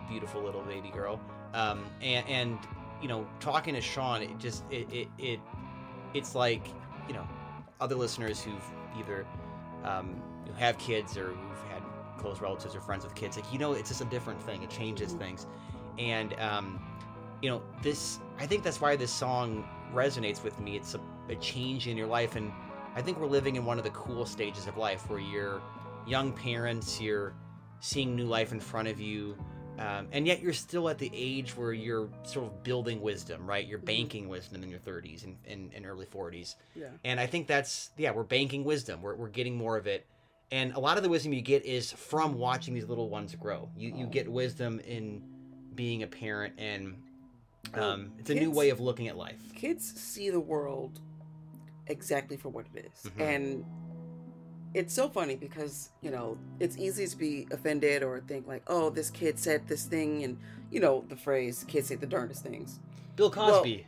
beautiful 0.09 0.43
little 0.43 0.63
baby 0.63 0.91
girl. 0.91 1.21
Um, 1.55 1.85
and, 2.01 2.27
and 2.29 2.59
you 3.01 3.09
know 3.09 3.27
talking 3.41 3.75
to 3.75 3.81
sean 3.81 4.23
it 4.23 4.39
just 4.39 4.65
it, 4.71 4.91
it 4.93 5.09
it 5.19 5.41
it's 6.15 6.35
like 6.35 6.67
you 7.09 7.15
know 7.15 7.27
other 7.81 7.95
listeners 7.95 8.43
who've 8.43 8.65
either 8.99 9.27
um, 9.85 10.21
who 10.47 10.53
have 10.55 10.79
kids 10.79 11.17
or 11.17 11.29
who've 11.29 11.71
had 11.71 11.83
close 12.19 12.41
relatives 12.41 12.75
or 12.75 12.81
friends 12.81 13.05
with 13.05 13.15
kids 13.15 13.37
like 13.37 13.51
you 13.53 13.59
know 13.59 13.73
it's 13.73 13.89
just 13.89 14.01
a 14.01 14.07
different 14.07 14.41
thing. 14.43 14.63
It 14.63 14.71
changes 14.71 15.15
Mhm. 15.15 15.19
things. 15.19 15.47
And 15.99 16.39
um, 16.41 16.81
you 17.43 17.51
know 17.51 17.61
this 17.83 18.21
i 18.39 18.47
think 18.47 18.63
that's 18.63 18.81
why 18.81 18.95
this 18.97 19.11
song 19.13 19.65
resonates 19.93 20.43
with 20.45 20.59
me. 20.61 20.77
It's 20.77 20.95
a, 20.95 21.01
a 21.29 21.35
change 21.37 21.89
in 21.89 21.97
your 21.97 22.07
life. 22.07 22.37
And 22.37 22.53
i 22.95 23.03
think 23.03 23.19
we're 23.19 23.27
living 23.27 23.57
in 23.57 23.65
one 23.65 23.79
of 23.79 23.85
the 23.85 23.91
cool 23.91 24.25
stages 24.27 24.67
of 24.67 24.77
life 24.77 25.09
where 25.09 25.19
you're 25.19 25.63
young 26.07 26.33
parents 26.33 27.01
you're 27.01 27.33
seeing 27.81 28.15
new 28.15 28.27
life 28.27 28.53
in 28.53 28.61
front 28.61 28.87
of 28.89 29.01
you 29.01 29.37
um, 29.83 30.09
and 30.13 30.27
yet 30.27 30.41
you're 30.43 30.53
still 30.53 30.89
at 30.89 30.99
the 30.99 31.11
age 31.13 31.57
where 31.57 31.73
you're 31.73 32.09
sort 32.25 32.47
of 32.47 32.63
building 32.63 33.01
wisdom 33.01 33.47
right 33.47 33.67
you're 33.67 33.79
banking 33.79 34.29
wisdom 34.29 34.63
in 34.63 34.69
your 34.71 34.79
30s 34.81 35.25
and, 35.25 35.37
and, 35.47 35.73
and 35.75 35.85
early 35.87 36.07
40s 36.07 36.55
Yeah. 36.75 36.87
and 37.05 37.19
I 37.21 37.27
think 37.27 37.47
that's 37.47 37.91
yeah, 37.97 38.11
we're 38.13 38.23
banking 38.25 38.65
wisdom. 38.65 39.03
We're 39.03 39.15
we're 39.17 39.29
getting 39.29 39.57
more 39.57 39.77
of 39.77 39.87
it. 39.87 40.07
And 40.51 40.75
a 40.75 40.81
lot 40.81 40.97
of 40.99 41.03
the 41.03 41.09
wisdom 41.09 41.33
you 41.33 41.41
get 41.41 41.65
is 41.65 41.91
from 41.93 42.35
watching 42.35 42.75
these 42.75 42.87
little 42.87 43.09
ones 43.09 43.35
grow. 43.35 43.69
You 43.77 43.95
you 43.97 44.07
get 44.07 44.31
wisdom 44.31 44.81
in 44.81 45.23
being 45.75 46.03
a 46.03 46.07
parent 46.07 46.55
and 46.59 46.97
um, 47.75 48.13
it's 48.19 48.29
a 48.31 48.35
new 48.35 48.51
way 48.51 48.69
of 48.71 48.81
looking 48.81 49.09
at 49.09 49.17
life. 49.17 49.41
kids 49.55 49.85
see 50.01 50.29
the 50.31 50.41
world 50.41 51.01
exactly 51.87 52.37
for 52.37 52.49
what 52.51 52.67
it 52.75 52.87
is. 52.93 53.11
Mhm. 53.11 53.21
and 53.21 53.65
it's 54.75 54.95
so 54.95 55.09
funny 55.09 55.37
because 55.37 55.91
you 56.01 56.11
know 56.11 56.37
it's 56.61 56.77
easy 56.79 57.07
to 57.07 57.17
be 57.17 57.47
offended 57.51 58.03
or 58.03 58.21
think 58.21 58.47
like 58.47 58.63
oh 58.69 58.89
this 58.91 59.11
kid 59.11 59.39
said 59.39 59.67
this 59.69 59.85
thing 59.85 60.25
and 60.25 60.39
you 60.71 60.81
know 60.81 61.05
the 61.09 61.17
phrase 61.17 61.65
kids 61.69 61.89
say 61.89 61.95
the 61.95 62.07
darndest 62.07 62.43
things 62.43 62.79
Bill 63.17 63.31
Cosby. 63.31 63.87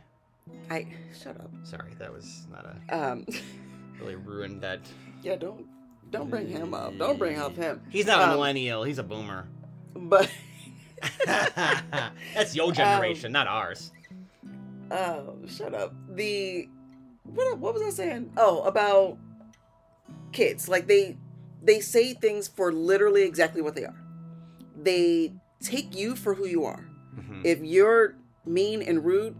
i 0.69 0.85
shut 1.19 1.39
up 1.39 1.49
Sorry, 1.63 1.91
that 1.97 2.13
was 2.13 2.45
not 2.51 2.65
a 2.89 2.97
um 3.11 3.25
really 3.99 4.15
ruined 4.15 4.61
that. 4.61 4.81
yeah 5.23 5.35
don't 5.35 5.65
don't 6.11 6.29
bring 6.29 6.47
him 6.47 6.73
up 6.73 6.95
don't 6.99 7.17
bring 7.17 7.39
up 7.39 7.55
him 7.55 7.81
He's 7.89 8.05
not 8.05 8.19
a 8.19 8.23
Um, 8.25 8.29
millennial. 8.31 8.83
He's 8.83 8.99
a 8.99 9.03
boomer. 9.03 9.47
but 9.95 10.29
That's 11.25 12.55
your 12.55 12.71
generation, 12.81 13.31
not 13.31 13.47
ours. 13.47 13.91
oh 14.91 15.35
shut 15.47 15.73
up 15.73 15.93
the 16.15 16.69
what, 17.23 17.57
what 17.57 17.73
was 17.73 17.81
i 17.81 17.89
saying 17.89 18.31
oh 18.37 18.61
about 18.63 19.17
kids. 20.31 20.67
Like 20.69 20.87
they 20.87 21.17
they 21.63 21.79
say 21.79 22.13
things 22.13 22.47
for 22.47 22.71
literally 22.71 23.23
exactly 23.23 23.61
what 23.61 23.75
they 23.75 23.85
are. 23.85 24.01
They 24.81 25.33
take 25.61 25.95
you 25.95 26.15
for 26.15 26.33
who 26.35 26.45
you 26.45 26.65
are. 26.65 26.85
Mhm. 27.17 27.45
if 27.45 27.59
you're 27.63 28.15
mean 28.45 28.81
and 28.81 29.05
rude 29.05 29.35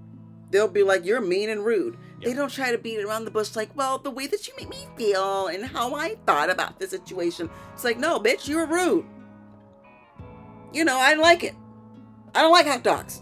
they'll 0.49 0.67
be 0.69 0.81
like 0.81 1.03
you're 1.03 1.19
mean 1.19 1.49
and 1.49 1.65
rude. 1.65 1.97
They 2.23 2.33
don't 2.33 2.49
try 2.51 2.71
to 2.71 2.77
beat 2.77 3.03
around 3.03 3.25
the 3.25 3.31
bush 3.31 3.55
like 3.55 3.75
well 3.75 3.97
the 3.97 4.09
way 4.11 4.27
that 4.27 4.47
you 4.47 4.53
made 4.57 4.69
me 4.69 4.87
feel 4.97 5.47
and 5.47 5.65
how 5.65 5.93
i 5.93 6.15
thought 6.25 6.49
about 6.49 6.79
the 6.79 6.87
situation. 6.87 7.49
It's 7.73 7.83
like 7.83 7.99
no 7.99 8.17
bitch 8.19 8.47
you're 8.47 8.65
rude. 8.65 9.05
You 10.71 10.85
know 10.85 10.97
i 10.97 11.13
like 11.15 11.43
it. 11.43 11.53
I 12.33 12.41
don't 12.41 12.51
like 12.51 12.67
hot 12.67 12.83
dogs. 12.83 13.21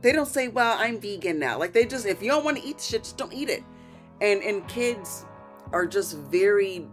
They 0.00 0.12
don't 0.12 0.28
say 0.28 0.48
well 0.48 0.76
i'm 0.78 0.98
vegan 0.98 1.38
now. 1.38 1.58
Like 1.58 1.72
they 1.74 1.84
just 1.84 2.06
if 2.06 2.22
you 2.22 2.30
don't 2.30 2.44
want 2.44 2.56
to 2.56 2.64
eat 2.64 2.80
shit 2.80 3.02
just 3.04 3.18
don't 3.18 3.32
eat 3.34 3.50
it. 3.50 3.62
And 4.22 4.42
and 4.42 4.66
kids 4.68 5.26
are 5.74 5.86
just 5.86 6.16
very 6.16 6.86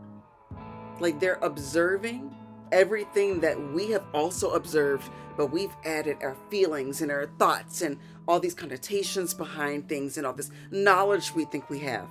like 0.99 1.19
they're 1.19 1.39
observing 1.41 2.35
everything 2.71 3.39
that 3.41 3.57
we 3.73 3.91
have 3.91 4.03
also 4.13 4.51
observed 4.51 5.09
but 5.37 5.47
we've 5.47 5.75
added 5.85 6.17
our 6.21 6.35
feelings 6.49 7.01
and 7.01 7.11
our 7.11 7.27
thoughts 7.39 7.81
and 7.81 7.97
all 8.27 8.39
these 8.39 8.53
connotations 8.53 9.33
behind 9.33 9.87
things 9.87 10.17
and 10.17 10.25
all 10.27 10.33
this 10.33 10.51
knowledge 10.71 11.33
we 11.33 11.45
think 11.45 11.69
we 11.69 11.79
have. 11.79 12.07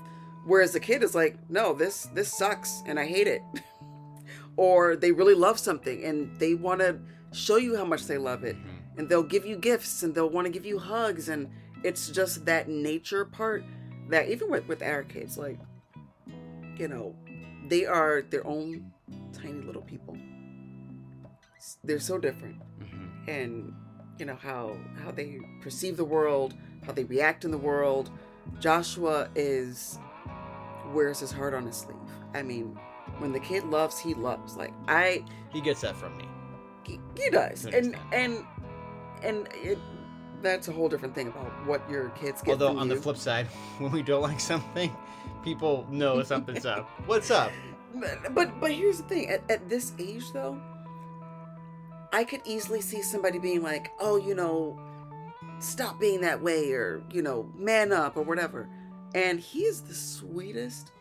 Whereas 0.47 0.73
the 0.73 0.81
kid 0.81 1.03
is 1.03 1.15
like 1.15 1.37
no 1.51 1.75
this 1.75 2.09
this 2.15 2.33
sucks 2.33 2.83
and 2.87 2.99
i 2.99 3.05
hate 3.07 3.27
it. 3.27 3.43
Or 4.57 4.97
they 4.97 5.13
really 5.13 5.35
love 5.35 5.59
something 5.59 6.05
and 6.05 6.39
they 6.39 6.55
want 6.55 6.81
to 6.81 6.99
show 7.33 7.57
you 7.57 7.77
how 7.77 7.85
much 7.85 8.07
they 8.07 8.19
love 8.19 8.45
it. 8.45 8.57
Mhm. 8.57 8.99
and 8.99 9.09
they'll 9.09 9.23
give 9.23 9.47
you 9.47 9.57
gifts 9.57 10.03
and 10.03 10.15
they'll 10.15 10.29
want 10.29 10.47
to 10.47 10.53
give 10.53 10.67
you 10.67 10.79
hugs 10.79 11.29
and 11.29 11.49
it's 11.85 12.11
just 12.11 12.45
that 12.45 12.69
nature 12.69 13.25
part 13.25 13.65
that 14.11 14.29
even 14.29 14.51
with, 14.51 14.67
with 14.69 14.83
our 14.83 15.03
kids 15.05 15.39
like 15.39 15.59
you 16.81 16.89
know 16.89 17.15
they 17.69 17.85
are 17.87 18.23
their 18.31 18.45
own 18.47 18.91
tiny 19.33 19.61
little 19.69 19.83
people. 19.83 20.17
They're 21.85 22.01
so 22.01 22.19
different. 22.19 22.57
Mhm. 22.81 23.29
and 23.29 23.75
you 24.19 24.25
know 24.27 24.35
how 24.37 24.77
how 25.05 25.11
they 25.11 25.39
perceive 25.63 25.97
the 25.97 26.05
world 26.05 26.55
how 26.87 26.93
they 26.93 27.05
react 27.05 27.45
in 27.45 27.51
the 27.51 27.59
world. 27.71 28.11
Joshua 28.59 29.29
is 29.35 29.99
wears 30.95 31.21
his 31.21 31.31
heart 31.31 31.53
on 31.55 31.67
his 31.67 31.77
sleeve. 31.77 31.97
I 32.35 32.43
mean 32.43 32.79
when 33.19 33.33
the 33.33 33.41
kid 33.41 33.65
loves 33.65 33.99
he 33.99 34.15
loves. 34.15 34.57
Like 34.57 34.73
i 34.89 35.23
He 35.53 35.61
gets 35.61 35.83
that 35.83 35.97
from 35.97 36.17
me. 36.17 36.25
he, 36.85 36.99
he 37.17 37.29
does. 37.31 37.67
And 37.67 37.97
and 38.13 38.45
and 39.23 39.49
it 39.63 39.79
that's 40.43 40.69
a 40.69 40.73
whole 40.73 40.89
different 40.89 41.15
thing 41.15 41.29
about 41.29 41.51
what 41.67 41.83
your 41.91 42.09
kids 42.21 42.41
get 42.41 42.53
Although 42.53 42.79
on 42.79 42.89
you. 42.89 42.95
the 42.95 43.01
flip 43.03 43.19
side, 43.19 43.47
when 43.79 43.93
we 43.93 44.03
don't 44.03 44.23
like 44.23 44.41
something, 44.41 44.91
people 45.43 45.87
know 45.91 46.23
something's 46.23 46.67
up. 46.67 46.89
What's 47.07 47.31
up? 47.31 47.53
But 48.35 48.61
but, 48.61 48.71
here's 48.73 48.99
the 48.99 49.05
thing: 49.05 49.29
at, 49.31 49.43
at 49.51 49.69
this 49.69 49.93
age, 49.99 50.25
though, 50.33 50.61
I 52.13 52.25
could 52.25 52.41
easily 52.45 52.81
see 52.81 53.03
somebody 53.03 53.39
being 53.39 53.63
like, 53.63 53.91
"Oh, 53.99 54.17
you 54.17 54.35
know, 54.35 54.79
stop 55.59 55.99
being 55.99 56.21
that 56.21 56.41
way," 56.43 56.73
or 56.73 57.03
you 57.11 57.23
know, 57.23 57.51
"Man 57.57 57.93
up," 57.93 58.17
or 58.17 58.23
whatever. 58.23 58.69
And 59.15 59.41
he 59.41 59.61
is 59.65 59.81
the 59.83 59.95
sweetest, 59.95 60.93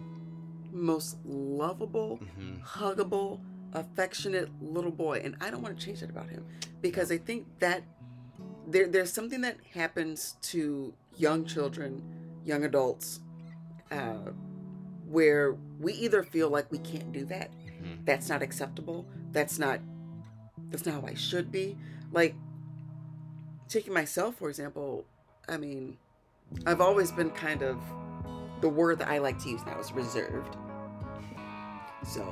most 0.72 1.18
lovable, 1.24 2.20
Mhm. 2.40 2.64
huggable, 2.64 3.40
affectionate 3.74 4.50
little 4.62 4.92
boy, 4.92 5.22
and 5.24 5.36
I 5.40 5.52
don't 5.52 5.62
want 5.62 5.80
to 5.80 5.86
change 5.86 6.00
that 6.00 6.10
about 6.10 6.30
him 6.30 6.44
because 6.82 7.12
I 7.12 7.18
think 7.20 7.46
that 7.60 7.84
there 8.68 8.88
there's 8.88 9.14
something 9.14 9.42
that 9.42 9.58
happens 9.74 10.38
to 10.42 10.94
young 11.16 11.46
children, 11.46 12.02
young 12.44 12.64
adults, 12.64 13.20
uh, 13.92 14.32
where 15.08 15.56
we 15.80 15.94
either 15.94 16.22
feel 16.24 16.50
like 16.50 16.72
we 16.72 16.78
can't 16.80 17.12
do 17.12 17.26
that, 17.26 17.50
Mhm. 17.82 18.06
that's 18.06 18.30
not 18.30 18.42
acceptable, 18.42 19.06
that's 19.32 19.58
not 19.60 19.80
that's 20.72 20.86
not 20.86 21.02
how 21.02 21.08
I 21.08 21.14
should 21.16 21.52
be. 21.52 21.78
Like 22.12 22.36
taking 23.68 23.94
myself 23.94 24.36
for 24.36 24.50
example, 24.50 25.06
I 25.48 25.58
mean, 25.58 25.98
I've 26.66 26.82
always 26.82 27.12
been 27.12 27.32
kind 27.32 27.64
of 27.64 27.80
the 28.62 28.70
word 28.70 29.00
that 29.00 29.08
I 29.08 29.18
like 29.20 29.40
to 29.44 29.50
use 29.50 29.66
now 29.66 29.80
is 29.80 29.92
reserved. 29.94 30.56
So 32.04 32.24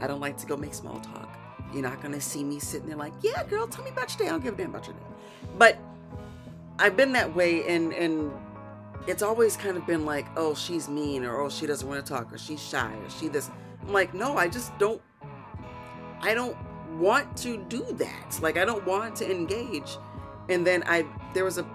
I 0.00 0.06
don't 0.06 0.20
like 0.20 0.36
to 0.38 0.46
go 0.46 0.56
make 0.56 0.72
small 0.74 1.00
talk. 1.00 1.28
You're 1.72 1.82
not 1.82 2.00
gonna 2.00 2.20
see 2.20 2.44
me 2.44 2.58
sitting 2.58 2.88
there 2.88 2.96
like, 2.96 3.12
yeah, 3.22 3.44
girl, 3.44 3.66
tell 3.66 3.84
me 3.84 3.90
about 3.90 4.10
your 4.10 4.18
day. 4.18 4.26
I 4.28 4.30
don't 4.30 4.44
give 4.44 4.54
a 4.54 4.56
damn 4.56 4.70
about 4.70 4.86
your 4.86 4.94
day. 4.94 5.02
But 5.58 5.78
I've 6.78 6.96
been 6.96 7.12
that 7.12 7.34
way 7.34 7.66
and 7.66 7.92
and 7.92 8.30
it's 9.06 9.22
always 9.22 9.56
kind 9.56 9.76
of 9.76 9.86
been 9.86 10.04
like, 10.04 10.26
oh, 10.36 10.54
she's 10.54 10.88
mean 10.88 11.24
or 11.24 11.40
oh 11.40 11.48
she 11.48 11.66
doesn't 11.66 11.88
want 11.88 12.04
to 12.04 12.12
talk 12.12 12.32
or 12.32 12.38
she's 12.38 12.62
shy 12.62 12.92
or 13.02 13.10
she 13.10 13.28
this 13.28 13.50
I'm 13.82 13.92
like, 13.92 14.14
no, 14.14 14.36
I 14.36 14.48
just 14.48 14.76
don't. 14.78 15.00
I 16.20 16.34
don't 16.34 16.56
want 16.98 17.36
to 17.38 17.58
do 17.64 17.84
that. 17.94 18.38
Like, 18.40 18.56
I 18.56 18.64
don't 18.64 18.86
want 18.86 19.16
to 19.16 19.30
engage. 19.30 19.96
And 20.48 20.66
then 20.66 20.84
I, 20.86 21.04
there 21.34 21.44
was 21.44 21.58
a 21.58 21.66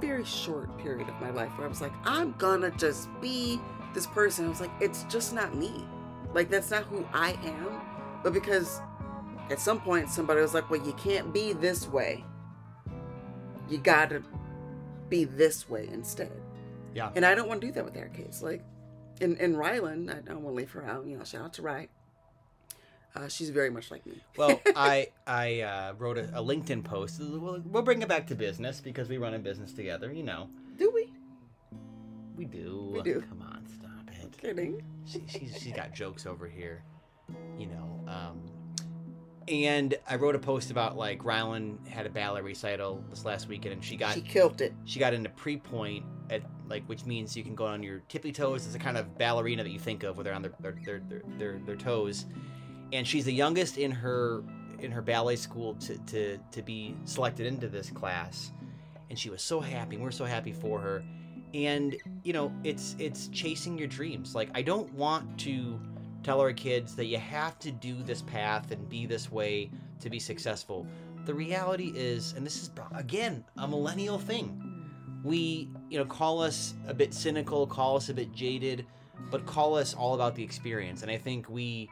very 0.00 0.24
short 0.24 0.76
period 0.78 1.08
of 1.08 1.20
my 1.20 1.30
life 1.30 1.50
where 1.58 1.66
I 1.66 1.68
was 1.68 1.80
like, 1.80 1.92
I'm 2.04 2.32
gonna 2.38 2.70
just 2.72 3.08
be 3.20 3.60
this 3.94 4.06
person. 4.06 4.46
I 4.46 4.48
was 4.48 4.60
like, 4.60 4.70
it's 4.80 5.04
just 5.04 5.34
not 5.34 5.54
me. 5.54 5.84
Like, 6.34 6.50
that's 6.50 6.70
not 6.70 6.84
who 6.84 7.04
I 7.12 7.32
am. 7.44 7.80
But 8.22 8.32
because 8.32 8.80
at 9.50 9.58
some 9.58 9.80
point 9.80 10.08
somebody 10.08 10.40
was 10.40 10.54
like, 10.54 10.70
well, 10.70 10.84
you 10.84 10.92
can't 10.92 11.32
be 11.32 11.52
this 11.52 11.88
way. 11.88 12.24
You 13.68 13.78
gotta 13.78 14.22
be 15.08 15.24
this 15.24 15.68
way 15.68 15.88
instead. 15.92 16.40
Yeah. 16.94 17.10
And 17.14 17.24
I 17.24 17.34
don't 17.34 17.48
want 17.48 17.60
to 17.60 17.66
do 17.66 17.72
that 17.74 17.84
with 17.84 17.96
our 17.96 18.08
kids. 18.08 18.42
Like, 18.42 18.62
in, 19.20 19.36
in 19.36 19.54
Rylan, 19.54 20.10
I 20.10 20.20
don't 20.20 20.42
want 20.42 20.54
to 20.54 20.58
leave 20.58 20.70
her 20.72 20.84
out. 20.84 21.06
You 21.06 21.16
know, 21.18 21.24
shout 21.24 21.42
out 21.42 21.52
to 21.54 21.62
Rye. 21.62 21.88
Uh, 23.14 23.28
she's 23.28 23.50
very 23.50 23.70
much 23.70 23.90
like 23.90 24.06
me. 24.06 24.22
Well, 24.36 24.60
I 24.76 25.08
I 25.26 25.60
uh, 25.62 25.94
wrote 25.98 26.16
a, 26.16 26.24
a 26.38 26.42
LinkedIn 26.44 26.84
post. 26.84 27.20
We'll, 27.20 27.60
we'll 27.66 27.82
bring 27.82 28.02
it 28.02 28.08
back 28.08 28.26
to 28.28 28.34
business 28.36 28.80
because 28.80 29.08
we 29.08 29.18
run 29.18 29.34
a 29.34 29.38
business 29.38 29.72
together. 29.72 30.12
You 30.12 30.22
know, 30.22 30.48
Do 30.76 30.90
we? 30.94 31.12
we 32.36 32.44
do. 32.44 32.90
We 32.92 33.02
do. 33.02 33.20
Come 33.28 33.42
on, 33.42 33.66
stop 33.66 34.08
it. 34.22 34.36
Kidding. 34.38 34.82
She, 35.06 35.24
she's 35.26 35.58
she's 35.60 35.72
got 35.74 35.92
jokes 35.92 36.24
over 36.24 36.46
here. 36.48 36.82
You 37.58 37.66
know. 37.66 38.00
Um, 38.06 38.40
and 39.48 39.96
I 40.08 40.14
wrote 40.14 40.36
a 40.36 40.38
post 40.38 40.70
about 40.70 40.96
like 40.96 41.20
Rylan 41.24 41.84
had 41.88 42.06
a 42.06 42.10
ballet 42.10 42.42
recital 42.42 43.02
this 43.10 43.24
last 43.24 43.48
weekend, 43.48 43.74
and 43.74 43.84
she 43.84 43.96
got 43.96 44.14
She 44.14 44.20
killed 44.20 44.60
it. 44.60 44.72
she 44.84 45.00
got 45.00 45.14
into 45.14 45.30
pre-pointe 45.30 46.04
at 46.30 46.42
like 46.68 46.84
which 46.86 47.04
means 47.04 47.36
you 47.36 47.42
can 47.42 47.54
go 47.54 47.66
on 47.66 47.82
your 47.82 47.98
tippy 48.08 48.32
toes 48.32 48.64
it's 48.64 48.74
a 48.74 48.78
kind 48.78 48.96
of 48.96 49.18
ballerina 49.18 49.62
that 49.62 49.70
you 49.70 49.78
think 49.78 50.04
of 50.04 50.16
where 50.16 50.24
they're 50.24 50.34
on 50.34 50.42
their 50.42 50.52
their, 50.60 50.78
their, 50.84 51.00
their, 51.08 51.22
their, 51.38 51.58
their 51.58 51.76
toes. 51.76 52.26
And 52.92 53.06
she's 53.06 53.24
the 53.24 53.32
youngest 53.32 53.78
in 53.78 53.90
her 53.90 54.42
in 54.78 54.90
her 54.90 55.02
ballet 55.02 55.36
school 55.36 55.74
to, 55.74 55.98
to 55.98 56.38
to 56.50 56.62
be 56.62 56.96
selected 57.04 57.46
into 57.46 57.68
this 57.68 57.90
class. 57.90 58.52
And 59.10 59.18
she 59.18 59.28
was 59.28 59.42
so 59.42 59.60
happy 59.60 59.96
and 59.96 60.04
we're 60.04 60.10
so 60.12 60.24
happy 60.24 60.52
for 60.52 60.80
her. 60.80 61.04
And 61.52 61.96
you 62.22 62.32
know 62.32 62.52
it's 62.64 62.96
it's 62.98 63.28
chasing 63.28 63.76
your 63.76 63.88
dreams. 63.88 64.34
Like 64.34 64.50
i 64.54 64.62
don't 64.62 64.92
want 64.94 65.38
to 65.40 65.80
tell 66.22 66.40
our 66.40 66.52
kids 66.52 66.94
that 66.96 67.06
you 67.06 67.18
have 67.18 67.58
to 67.58 67.70
do 67.70 68.02
this 68.02 68.22
path 68.22 68.70
and 68.70 68.88
be 68.88 69.06
this 69.06 69.32
way 69.32 69.70
to 70.00 70.10
be 70.10 70.18
successful. 70.18 70.86
The 71.26 71.34
reality 71.34 71.92
is 71.94 72.32
and 72.34 72.46
this 72.46 72.62
is 72.62 72.70
again 72.94 73.44
a 73.58 73.66
millennial 73.66 74.18
thing 74.18 74.69
we 75.22 75.68
you 75.88 75.98
know 75.98 76.04
call 76.04 76.40
us 76.40 76.74
a 76.86 76.94
bit 76.94 77.12
cynical 77.12 77.66
call 77.66 77.96
us 77.96 78.08
a 78.08 78.14
bit 78.14 78.32
jaded 78.32 78.86
but 79.30 79.44
call 79.44 79.76
us 79.76 79.94
all 79.94 80.14
about 80.14 80.34
the 80.34 80.42
experience. 80.42 81.02
And 81.02 81.10
i 81.10 81.18
think 81.18 81.48
we 81.48 81.90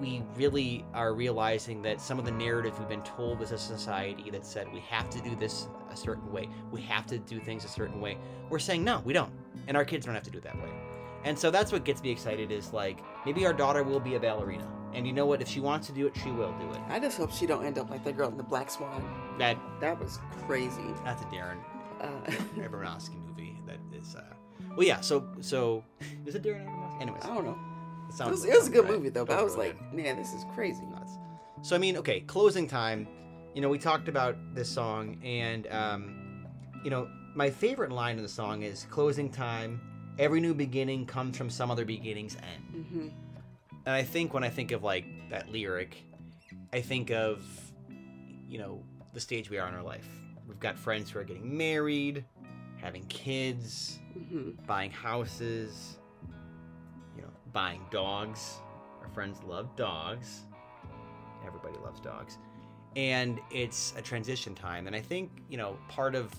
we 0.00 0.22
really 0.34 0.84
are 0.92 1.14
realizing 1.14 1.80
that 1.82 2.00
some 2.02 2.18
of 2.18 2.26
the 2.26 2.30
narratives 2.30 2.78
we've 2.78 2.88
been 2.88 3.02
told 3.02 3.40
as 3.40 3.52
a 3.52 3.58
society 3.58 4.30
that 4.30 4.44
said 4.44 4.70
we 4.72 4.80
have 4.80 5.08
to 5.08 5.20
do 5.22 5.34
this 5.36 5.68
a 5.90 5.96
certain 5.96 6.30
way 6.30 6.48
we 6.70 6.82
have 6.82 7.06
to 7.06 7.18
do 7.18 7.40
things 7.40 7.64
a 7.64 7.68
certain 7.68 8.00
way 8.00 8.18
we're 8.50 8.58
saying 8.58 8.84
no 8.84 9.00
we 9.04 9.12
don't. 9.12 9.32
And 9.68 9.76
our 9.76 9.84
kids 9.84 10.06
don't 10.06 10.14
have 10.14 10.24
to 10.24 10.30
do 10.30 10.38
it 10.38 10.44
that 10.44 10.56
way. 10.56 10.70
And 11.24 11.36
so 11.36 11.50
that's 11.50 11.72
what 11.72 11.84
gets 11.84 12.02
me 12.02 12.10
excited 12.10 12.52
is 12.52 12.72
like 12.72 13.00
maybe 13.24 13.46
our 13.46 13.52
daughter 13.52 13.82
will 13.82 14.00
be 14.00 14.14
a 14.14 14.20
ballerina. 14.20 14.68
And 14.92 15.06
you 15.06 15.12
know 15.12 15.26
what? 15.26 15.42
If 15.42 15.48
she 15.48 15.60
wants 15.60 15.86
to 15.88 15.92
do 15.92 16.06
it 16.06 16.16
she 16.22 16.30
will 16.30 16.54
do 16.58 16.70
it. 16.70 16.80
I 16.88 17.00
just 17.00 17.16
hope 17.16 17.32
she 17.32 17.46
don't 17.46 17.64
end 17.64 17.78
up 17.78 17.90
like 17.90 18.04
that 18.04 18.16
girl 18.16 18.28
in 18.28 18.36
the 18.36 18.42
Black 18.42 18.70
Swan. 18.70 19.02
that 19.38 19.56
That 19.80 19.98
was 19.98 20.18
crazy. 20.46 20.82
that's 21.04 21.22
a 21.22 21.26
Darren 21.26 21.58
Uh, 22.06 22.30
Aronofsky 22.60 23.16
movie 23.28 23.56
that 23.66 23.78
is 23.98 24.14
uh 24.14 24.22
well 24.76 24.86
yeah 24.86 25.00
so 25.00 25.26
so 25.40 25.82
is 26.26 26.34
it 26.34 26.42
Darren 26.42 26.66
Aronofsky 26.66 27.02
anyways 27.02 27.24
I 27.24 27.28
don't 27.28 27.44
know. 27.44 27.58
it 28.08 28.20
It 28.20 28.30
was, 28.30 28.44
it 28.44 28.56
was 28.56 28.68
a 28.68 28.70
good 28.70 28.84
right. 28.84 28.92
movie 28.94 29.08
though, 29.08 29.24
but 29.24 29.38
I 29.38 29.42
was 29.42 29.56
like, 29.56 29.76
man, 29.92 30.16
this 30.16 30.32
is 30.32 30.44
crazy. 30.54 30.82
Nuts. 30.86 31.12
so 31.62 31.74
I 31.74 31.78
mean 31.78 31.96
okay 31.98 32.20
closing 32.20 32.66
time 32.68 33.08
you 33.54 33.60
know 33.62 33.68
we 33.68 33.78
talked 33.78 34.08
about 34.08 34.36
this 34.54 34.68
song 34.68 35.18
and 35.24 35.66
um 35.68 36.46
you 36.84 36.90
know 36.90 37.08
my 37.34 37.50
favorite 37.50 37.92
line 37.92 38.16
in 38.16 38.22
the 38.22 38.28
song 38.28 38.62
is 38.62 38.86
closing 38.90 39.30
time 39.30 39.80
every 40.18 40.40
new 40.40 40.54
beginning 40.54 41.04
comes 41.06 41.36
from 41.36 41.50
some 41.50 41.70
other 41.70 41.84
beginning's 41.84 42.36
end 42.36 42.86
hmm 42.90 43.08
and 43.86 43.94
I 43.94 44.02
think 44.02 44.34
when 44.34 44.42
I 44.42 44.48
think 44.48 44.72
of 44.72 44.82
like 44.82 45.04
that 45.30 45.48
lyric, 45.52 45.96
I 46.72 46.80
think 46.80 47.12
of 47.12 47.44
you 48.48 48.58
know 48.58 48.82
the 49.14 49.20
stage 49.20 49.48
we 49.48 49.58
are 49.58 49.68
in 49.68 49.74
our 49.74 49.82
life. 49.82 50.08
We've 50.46 50.60
got 50.60 50.78
friends 50.78 51.10
who 51.10 51.18
are 51.18 51.24
getting 51.24 51.56
married, 51.56 52.24
having 52.80 53.04
kids, 53.06 53.98
hmm 54.14 54.50
buying 54.66 54.90
houses, 54.90 55.98
you 57.16 57.22
know, 57.22 57.30
buying 57.52 57.84
dogs. 57.90 58.60
Our 59.02 59.08
friends 59.08 59.42
love 59.44 59.74
dogs. 59.76 60.46
Everybody 61.46 61.76
loves 61.82 62.00
dogs. 62.00 62.38
And 62.96 63.40
it's 63.50 63.92
a 63.96 64.02
transition 64.02 64.54
time. 64.54 64.86
And 64.86 64.96
I 64.96 65.00
think, 65.00 65.30
you 65.50 65.58
know, 65.58 65.76
part 65.88 66.14
of 66.14 66.32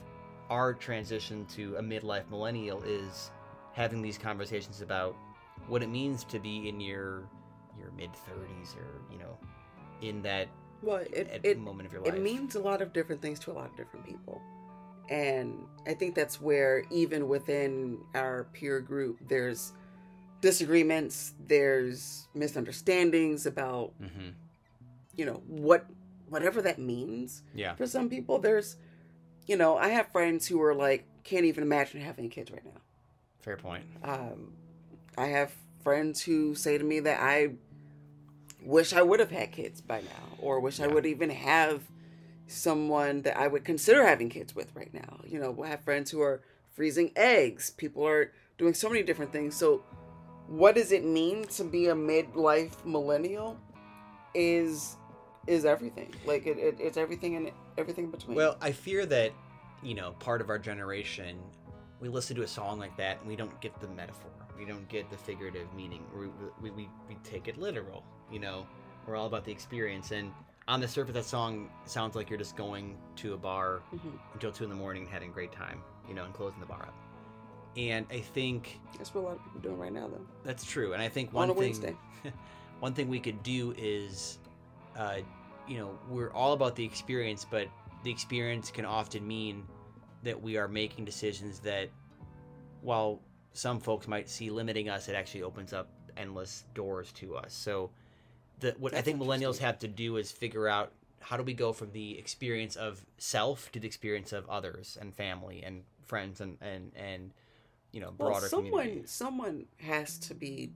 our 0.49 0.73
transition 0.73 1.45
to 1.55 1.75
a 1.75 1.81
midlife 1.81 2.29
millennial 2.29 2.81
is 2.83 3.31
having 3.73 4.01
these 4.01 4.17
conversations 4.17 4.81
about 4.81 5.15
what 5.67 5.83
it 5.83 5.89
means 5.89 6.23
to 6.25 6.39
be 6.39 6.67
in 6.67 6.79
your 6.79 7.23
your 7.77 7.91
mid 7.95 8.11
30s 8.11 8.75
or, 8.75 9.01
you 9.11 9.19
know, 9.19 9.37
in 10.01 10.21
that 10.23 10.47
Well, 10.81 10.97
it 10.97 11.29
at 11.29 11.45
it 11.45 11.57
moment 11.57 11.87
of 11.87 11.93
your 11.93 12.01
life. 12.01 12.13
it 12.13 12.21
means 12.21 12.55
a 12.55 12.59
lot 12.59 12.81
of 12.81 12.93
different 12.93 13.21
things 13.21 13.39
to 13.41 13.51
a 13.51 13.53
lot 13.53 13.65
of 13.65 13.75
different 13.77 14.05
people, 14.05 14.41
and 15.09 15.65
I 15.85 15.93
think 15.93 16.15
that's 16.15 16.39
where 16.39 16.83
even 16.91 17.27
within 17.27 17.99
our 18.13 18.45
peer 18.53 18.79
group, 18.79 19.17
there's 19.27 19.73
disagreements, 20.41 21.33
there's 21.47 22.27
misunderstandings 22.33 23.45
about 23.45 23.93
hmm 23.99 24.29
you 25.15 25.25
know 25.25 25.41
what 25.47 25.85
whatever 26.29 26.61
that 26.61 26.79
means. 26.79 27.41
Yeah. 27.55 27.75
For 27.75 27.87
some 27.87 28.09
people, 28.09 28.37
there's 28.39 28.77
you 29.47 29.57
know 29.57 29.77
I 29.77 29.89
have 29.89 30.11
friends 30.11 30.47
who 30.47 30.61
are 30.61 30.75
like 30.75 31.05
can't 31.23 31.45
even 31.45 31.63
imagine 31.63 32.01
having 32.01 32.29
kids 32.29 32.51
right 32.51 32.63
now. 32.63 32.81
Fair 33.41 33.57
point. 33.57 33.83
Um, 34.03 34.53
I 35.17 35.27
have 35.27 35.51
friends 35.83 36.21
who 36.21 36.53
say 36.53 36.77
to 36.77 36.83
me 36.83 36.99
that 37.01 37.19
I 37.21 37.51
wish 38.67 38.91
I 38.91 39.01
would 39.01 39.19
have 39.19 39.31
had 39.31 39.51
kids 39.51 39.81
by 39.81 40.01
now, 40.01 40.37
or 40.39 40.59
wish 40.59 40.79
I 40.79 40.87
would 40.87 41.05
even 41.05 41.29
have 41.29 41.83
someone 42.47 43.21
that 43.21 43.37
I 43.37 43.47
would 43.47 43.63
consider 43.63 44.05
having 44.05 44.29
kids 44.29 44.53
with 44.53 44.75
right 44.75 44.93
now. 44.93 45.21
You 45.25 45.39
know, 45.39 45.63
I 45.63 45.69
have 45.69 45.83
friends 45.83 46.11
who 46.11 46.21
are 46.21 46.41
freezing 46.73 47.11
eggs. 47.15 47.71
People 47.71 48.05
are 48.05 48.31
doing 48.57 48.73
so 48.73 48.89
many 48.89 49.03
different 49.03 49.31
things. 49.31 49.55
So, 49.55 49.83
what 50.47 50.75
does 50.75 50.91
it 50.91 51.03
mean 51.03 51.45
to 51.45 51.63
be 51.63 51.87
a 51.87 51.95
midlife 51.95 52.85
millennial? 52.85 53.57
Is 54.33 54.97
is 55.47 55.63
everything 55.65 56.13
like 56.25 56.45
it, 56.45 56.57
it, 56.57 56.75
it's 56.79 56.97
everything 56.97 57.35
and 57.35 57.51
everything 57.77 58.05
in 58.05 58.11
between. 58.11 58.35
Well, 58.35 58.57
I 58.61 58.73
fear 58.73 59.05
that, 59.05 59.31
you 59.81 59.95
know, 59.95 60.11
part 60.19 60.41
of 60.41 60.49
our 60.49 60.59
generation, 60.59 61.39
we 62.01 62.09
listen 62.09 62.35
to 62.35 62.43
a 62.43 62.47
song 62.47 62.77
like 62.77 62.95
that 62.97 63.19
and 63.19 63.27
we 63.27 63.37
don't 63.37 63.59
get 63.61 63.79
the 63.79 63.87
metaphor. 63.87 64.29
We 64.57 64.65
don't 64.65 64.87
get 64.89 65.09
the 65.09 65.17
figurative 65.17 65.73
meaning. 65.73 66.03
We, 66.13 66.27
we, 66.61 66.71
we, 66.71 66.89
we 67.07 67.15
take 67.23 67.47
it 67.47 67.57
literal, 67.57 68.03
you 68.31 68.39
know? 68.39 68.65
We're 69.05 69.15
all 69.15 69.27
about 69.27 69.45
the 69.45 69.51
experience. 69.51 70.11
And 70.11 70.33
on 70.67 70.81
the 70.81 70.87
surface, 70.87 71.13
that 71.13 71.25
song 71.25 71.69
sounds 71.85 72.15
like 72.15 72.29
you're 72.29 72.39
just 72.39 72.55
going 72.57 72.97
to 73.17 73.33
a 73.33 73.37
bar 73.37 73.81
Mhm. 73.93 74.19
until 74.33 74.51
2 74.51 74.65
in 74.65 74.69
the 74.69 74.75
morning 74.75 75.03
and 75.03 75.11
having 75.11 75.29
a 75.29 75.33
great 75.33 75.51
time, 75.53 75.81
you 76.07 76.13
know, 76.13 76.25
and 76.25 76.33
closing 76.33 76.59
the 76.59 76.65
bar 76.65 76.81
up. 76.81 76.93
And 77.77 78.05
I 78.11 78.19
think 78.19 78.79
that's 78.97 79.13
what 79.13 79.21
a 79.21 79.23
lot 79.23 79.35
of 79.37 79.43
people 79.43 79.59
are 79.59 79.63
doing 79.63 79.77
right 79.79 79.93
now, 79.93 80.07
though. 80.07 80.25
that's 80.43 80.65
true. 80.65 80.93
And 80.93 81.01
I 81.01 81.07
think 81.09 81.29
On 81.29 81.35
one 81.35 81.49
a 81.51 81.53
thing 81.53 81.61
Wednesday. 81.61 81.95
one 82.79 82.93
thing 82.93 83.07
we 83.07 83.19
could 83.19 83.41
do 83.43 83.73
is 83.77 84.39
uh, 84.97 85.19
you 85.67 85.77
know 85.77 85.97
we're 86.09 86.31
all 86.31 86.53
about 86.53 86.75
the 86.75 86.83
experience 86.83 87.45
but 87.49 87.67
the 88.03 88.09
experience 88.11 88.71
can 88.71 88.83
often 88.85 89.27
mean 89.27 89.63
that 90.23 90.41
we 90.41 90.57
are 90.57 90.67
making 90.67 91.05
decisions 91.05 91.59
that 91.59 91.89
while 92.81 93.19
some 93.53 93.79
folks 93.79 94.07
might 94.07 94.29
see 94.29 94.49
limiting 94.49 94.89
us 94.89 95.07
it 95.09 95.13
actually 95.15 95.43
opens 95.43 95.73
up 95.73 95.87
endless 96.15 96.63
doors 96.73 97.11
to 97.11 97.35
us 97.35 97.53
so 97.53 97.89
the, 98.59 98.75
what 98.77 98.93
i 98.93 99.01
think 99.01 99.19
millennials 99.19 99.59
have 99.59 99.79
to 99.79 99.87
do 99.87 100.17
is 100.17 100.31
figure 100.31 100.67
out 100.67 100.91
how 101.19 101.35
do 101.35 101.43
we 101.43 101.53
go 101.53 101.73
from 101.73 101.91
the 101.91 102.17
experience 102.17 102.75
of 102.75 103.05
self 103.17 103.71
to 103.71 103.79
the 103.79 103.87
experience 103.87 104.31
of 104.31 104.49
others 104.49 104.97
and 105.01 105.13
family 105.13 105.63
and 105.63 105.83
friends 106.05 106.41
and 106.41 106.57
and 106.61 106.91
and 106.95 107.33
you 107.91 107.99
know 107.99 108.11
broader 108.11 108.41
well, 108.41 108.49
someone 108.49 108.81
community. 108.83 109.07
someone 109.07 109.65
has 109.81 110.17
to 110.17 110.33
be 110.33 110.71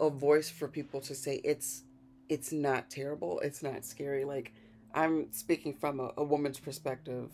a 0.00 0.10
voice 0.10 0.48
for 0.48 0.68
people 0.68 1.00
to 1.00 1.14
say 1.14 1.40
it's 1.44 1.82
it's 2.28 2.52
not 2.52 2.88
terrible 2.90 3.40
it's 3.40 3.62
not 3.62 3.84
scary. 3.84 4.24
Like 4.24 4.52
i'm 4.94 5.32
speaking 5.32 5.74
from 5.74 6.00
a, 6.00 6.12
a 6.16 6.24
woman's 6.24 6.58
perspective. 6.60 7.30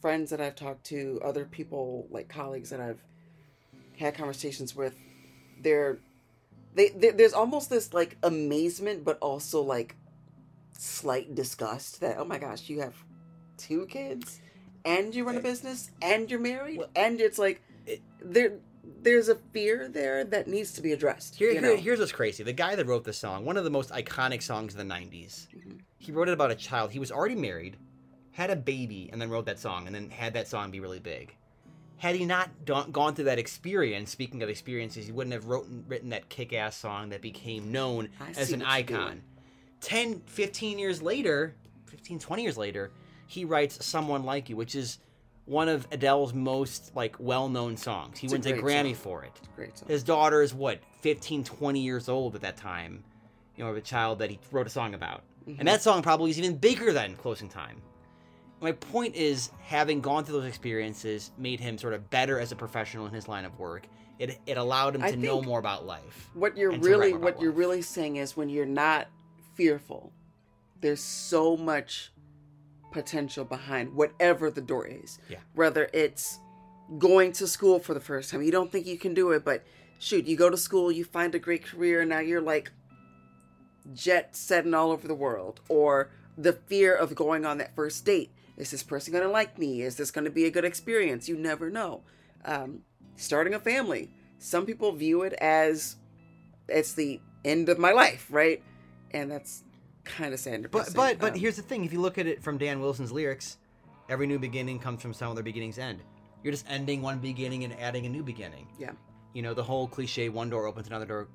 Friends 0.00 0.30
that 0.30 0.40
i've 0.40 0.56
talked 0.56 0.84
to 0.86 1.20
other 1.24 1.44
people 1.44 2.06
like 2.10 2.28
colleagues 2.28 2.70
that 2.70 2.80
i've 2.80 3.02
had 3.96 4.14
conversations 4.14 4.74
with 4.74 4.96
they're 5.60 5.98
they, 6.74 6.88
they 6.88 7.10
there's 7.10 7.32
almost 7.32 7.70
this 7.70 7.92
like 7.92 8.16
amazement 8.22 9.04
but 9.04 9.18
also 9.20 9.62
like 9.62 9.96
slight 10.76 11.34
disgust 11.34 12.00
that 12.00 12.16
oh 12.18 12.24
my 12.24 12.38
gosh 12.38 12.68
you 12.68 12.80
have 12.80 12.94
two 13.56 13.86
kids 13.86 14.40
and 14.84 15.14
you 15.14 15.24
run 15.24 15.36
a 15.36 15.38
eh. 15.38 15.42
business 15.42 15.90
and 16.00 16.30
you're 16.30 16.40
married 16.40 16.78
Well- 16.78 16.90
and 16.96 17.20
it's 17.20 17.38
like 17.38 17.62
It- 17.86 18.02
there 18.20 18.58
there's 19.02 19.28
a 19.28 19.34
fear 19.34 19.88
there 19.88 20.24
that 20.24 20.48
needs 20.48 20.72
to 20.72 20.80
be 20.80 20.92
addressed. 20.92 21.36
Here, 21.36 21.52
here- 21.52 21.76
here's 21.76 21.98
what's 22.00 22.12
crazy. 22.12 22.42
The 22.42 22.52
guy 22.52 22.74
that 22.74 22.86
wrote 22.86 23.04
the 23.04 23.12
song, 23.12 23.44
one 23.44 23.56
of 23.56 23.64
the 23.64 23.70
most 23.70 23.90
iconic 23.90 24.42
songs 24.42 24.74
of 24.74 24.78
the 24.78 24.84
90s, 24.84 25.48
mm-hmm. 25.48 25.78
he 25.98 26.12
wrote 26.12 26.28
it 26.28 26.32
about 26.32 26.50
a 26.50 26.56
child. 26.56 26.90
He 26.92 26.98
was 26.98 27.12
already 27.12 27.34
married, 27.34 27.76
had 28.32 28.50
a 28.50 28.56
baby, 28.56 29.08
and 29.12 29.20
then 29.20 29.30
wrote 29.30 29.46
that 29.46 29.58
song, 29.58 29.86
and 29.86 29.94
then 29.94 30.10
had 30.10 30.34
that 30.34 30.48
song 30.48 30.70
be 30.70 30.80
really 30.80 30.98
big. 30.98 31.34
Had 32.02 32.16
he 32.16 32.24
not 32.24 32.50
don- 32.64 32.90
gone 32.90 33.14
through 33.14 33.26
that 33.26 33.38
experience, 33.38 34.10
speaking 34.10 34.42
of 34.42 34.48
experiences, 34.48 35.06
he 35.06 35.12
wouldn't 35.12 35.32
have 35.34 35.44
wrote, 35.46 35.68
written 35.86 36.08
that 36.08 36.28
kick 36.28 36.52
ass 36.52 36.76
song 36.76 37.10
that 37.10 37.22
became 37.22 37.70
known 37.70 38.08
I 38.20 38.30
as 38.30 38.50
an 38.50 38.60
icon. 38.62 39.06
doing. 39.06 39.22
10, 39.82 40.20
15 40.26 40.80
years 40.80 41.00
later, 41.00 41.54
15, 41.86 42.18
20 42.18 42.42
years 42.42 42.58
later, 42.58 42.90
he 43.28 43.44
writes 43.44 43.86
Someone 43.86 44.24
Like 44.24 44.48
You, 44.48 44.56
which 44.56 44.74
is 44.74 44.98
one 45.44 45.68
of 45.68 45.86
Adele's 45.92 46.34
most 46.34 46.90
like 46.96 47.14
well-known 47.20 47.76
songs. 47.76 48.18
He 48.18 48.26
It's 48.26 48.32
wins 48.32 48.46
a, 48.46 48.52
Grammy 48.54 48.86
song. 48.86 48.94
for 48.96 49.22
it. 49.24 49.40
Great 49.54 49.78
song. 49.78 49.88
His 49.88 50.02
daughter 50.02 50.42
is 50.42 50.52
what 50.52 50.80
15, 51.02 51.44
20 51.44 51.78
years 51.80 52.08
old 52.08 52.34
at 52.34 52.40
that 52.40 52.56
time. 52.56 53.04
You 53.54 53.62
know, 53.62 53.70
of 53.70 53.76
a 53.76 53.80
child 53.80 54.18
that 54.18 54.28
he 54.28 54.40
wrote 54.50 54.66
a 54.66 54.70
song 54.70 54.94
about, 54.94 55.22
Mm-hmm. 55.48 55.58
and 55.60 55.68
that 55.68 55.82
song 55.82 56.02
probably 56.02 56.30
is 56.30 56.38
even 56.40 56.56
bigger 56.56 56.92
than 56.92 57.14
Closing 57.14 57.48
Time. 57.48 57.80
My 58.62 58.70
point 58.72 59.16
is, 59.16 59.50
having 59.64 60.00
gone 60.00 60.24
through 60.24 60.40
those 60.40 60.48
experiences 60.48 61.32
made 61.36 61.58
him 61.58 61.76
sort 61.76 61.94
of 61.94 62.08
better 62.10 62.38
as 62.38 62.52
a 62.52 62.56
professional 62.56 63.06
in 63.06 63.12
his 63.12 63.26
line 63.26 63.44
of 63.44 63.58
work. 63.58 63.88
It 64.20 64.38
it 64.46 64.56
allowed 64.56 64.94
him 64.94 65.02
I 65.02 65.10
to 65.10 65.16
know 65.16 65.42
more 65.42 65.58
about 65.58 65.84
life. 65.84 66.30
what 66.34 66.56
you're 66.56 66.70
and 66.70 66.80
to 66.80 66.88
write 66.88 66.96
really 66.96 67.12
what 67.12 67.32
about 67.32 67.42
you're 67.42 67.50
really 67.50 67.82
saying 67.82 68.16
is 68.16 68.36
when 68.36 68.48
you're 68.48 68.64
not 68.66 69.08
fearful 69.54 70.12
there's 70.80 71.00
so 71.02 71.56
much 71.56 72.12
potential 72.92 73.44
behind 73.44 73.94
whatever 73.94 74.50
the 74.50 74.60
door 74.60 74.86
is 74.86 75.18
Yeah. 75.28 75.38
whether 75.54 75.88
it's 75.92 76.38
going 76.98 77.32
to 77.32 77.46
school 77.46 77.78
for 77.80 77.94
the 77.94 78.00
first 78.00 78.30
time 78.30 78.42
you 78.42 78.52
don't 78.52 78.70
think 78.70 78.86
you 78.86 78.98
can 78.98 79.12
do 79.14 79.30
it 79.32 79.44
but 79.44 79.64
shoot 79.98 80.26
you 80.26 80.36
go 80.36 80.50
to 80.50 80.56
school 80.56 80.92
you 80.92 81.04
find 81.04 81.34
a 81.34 81.38
great 81.38 81.64
career 81.64 82.00
and 82.02 82.10
now 82.10 82.18
you're 82.20 82.40
like 82.40 82.70
jet 83.92 84.36
setting 84.36 84.74
all 84.74 84.90
over 84.92 85.08
the 85.08 85.14
world 85.14 85.60
or 85.68 86.10
the 86.38 86.52
fear 86.52 86.94
of 86.94 87.14
going 87.14 87.44
on 87.44 87.58
that 87.58 87.74
first 87.74 88.04
date 88.04 88.30
is 88.56 88.70
this 88.70 88.82
person 88.82 89.12
going 89.12 89.24
to 89.24 89.30
like 89.30 89.58
me 89.58 89.82
is 89.82 89.96
this 89.96 90.10
going 90.10 90.24
to 90.24 90.30
be 90.30 90.44
a 90.44 90.50
good 90.50 90.64
experience 90.64 91.28
you 91.28 91.36
never 91.36 91.70
know 91.70 92.02
um, 92.44 92.80
starting 93.16 93.54
a 93.54 93.58
family 93.60 94.10
some 94.38 94.66
people 94.66 94.92
view 94.92 95.22
it 95.22 95.32
as 95.34 95.96
it's 96.68 96.92
the 96.94 97.20
end 97.44 97.68
of 97.68 97.78
my 97.78 97.92
life 97.92 98.26
right 98.30 98.62
and 99.12 99.30
that's 99.30 99.64
kind 100.04 100.32
of 100.34 100.40
sad 100.40 100.68
But 100.70 100.92
but 100.94 101.18
but 101.18 101.32
Um, 101.34 101.38
here's 101.38 101.56
the 101.56 101.62
thing: 101.62 101.84
if 101.84 101.92
you 101.92 102.00
look 102.00 102.18
at 102.18 102.26
it 102.26 102.42
from 102.42 102.58
Dan 102.58 102.80
Wilson's 102.80 103.12
lyrics, 103.12 103.58
every 104.08 104.26
new 104.26 104.38
beginning 104.38 104.78
comes 104.80 105.00
from 105.00 105.12
some 105.14 105.30
other 105.30 105.42
beginning's 105.44 105.78
end. 105.78 106.00
You're 106.42 106.50
just 106.52 106.66
ending 106.68 107.02
one 107.02 107.18
beginning 107.20 107.62
and 107.62 107.72
adding 107.78 108.04
a 108.06 108.08
new 108.08 108.22
beginning. 108.24 108.66
yeah 108.78 108.90
You 109.32 109.42
know 109.42 109.54
the 109.54 109.62
whole 109.62 109.86
cliche: 109.86 110.28
one 110.28 110.50
door 110.50 110.66
opens, 110.66 110.88
another 110.88 111.06
door, 111.06 111.28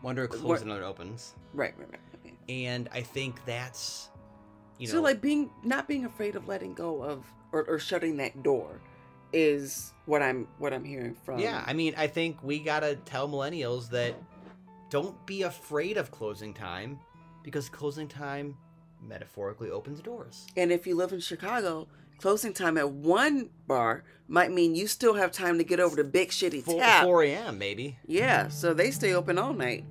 one 0.00 0.14
door 0.14 0.28
closes, 0.28 0.44
What- 0.46 0.62
another 0.62 0.84
opens. 0.84 1.34
right 1.54 1.74
right 1.76 1.88
right, 1.90 2.00
right. 2.24 2.34
And 2.48 2.88
I 2.92 3.00
think 3.02 3.44
that's, 3.46 4.10
you 4.82 4.88
know, 4.88 4.94
so 4.94 5.00
like 5.00 5.20
being 5.20 5.50
not 5.62 5.86
being 5.86 6.04
afraid 6.04 6.36
of 6.36 6.48
letting 6.48 6.74
go 6.74 7.02
of 7.02 7.24
or, 7.52 7.64
or 7.64 7.78
shutting 7.78 8.16
that 8.16 8.42
door 8.42 8.80
is 9.32 9.92
what 10.06 10.20
i'm 10.22 10.46
what 10.58 10.72
i'm 10.72 10.84
hearing 10.84 11.14
from 11.24 11.38
yeah. 11.38 11.62
I 11.66 11.72
mean, 11.72 11.94
I 11.96 12.06
think 12.06 12.42
we 12.42 12.58
gotta 12.58 12.96
tell 12.96 13.28
millennials 13.28 13.88
that 13.90 14.14
don't 14.90 15.24
be 15.24 15.42
afraid 15.42 15.96
of 15.96 16.10
closing 16.10 16.52
time, 16.52 16.98
because 17.42 17.70
closing 17.70 18.08
time 18.08 18.56
metaphorically 19.00 19.70
opens 19.70 20.00
doors. 20.00 20.46
And 20.54 20.70
if 20.70 20.86
you 20.86 20.94
live 20.94 21.12
in 21.12 21.20
Chicago, 21.20 21.88
closing 22.18 22.52
time 22.52 22.76
at 22.76 22.90
one 22.90 23.48
bar 23.66 24.04
might 24.28 24.52
mean 24.52 24.74
you 24.74 24.86
still 24.86 25.14
have 25.14 25.32
time 25.32 25.56
to 25.56 25.64
get 25.64 25.80
over 25.80 25.96
to 25.96 26.04
Big 26.04 26.28
Shitty 26.28 26.62
Four, 26.62 26.78
Tap. 26.78 27.04
4 27.04 27.22
a.m. 27.24 27.58
maybe. 27.58 27.98
Yeah, 28.06 28.48
so 28.48 28.74
they 28.74 28.90
stay 28.90 29.14
open 29.14 29.38
all 29.38 29.54
night. 29.54 29.84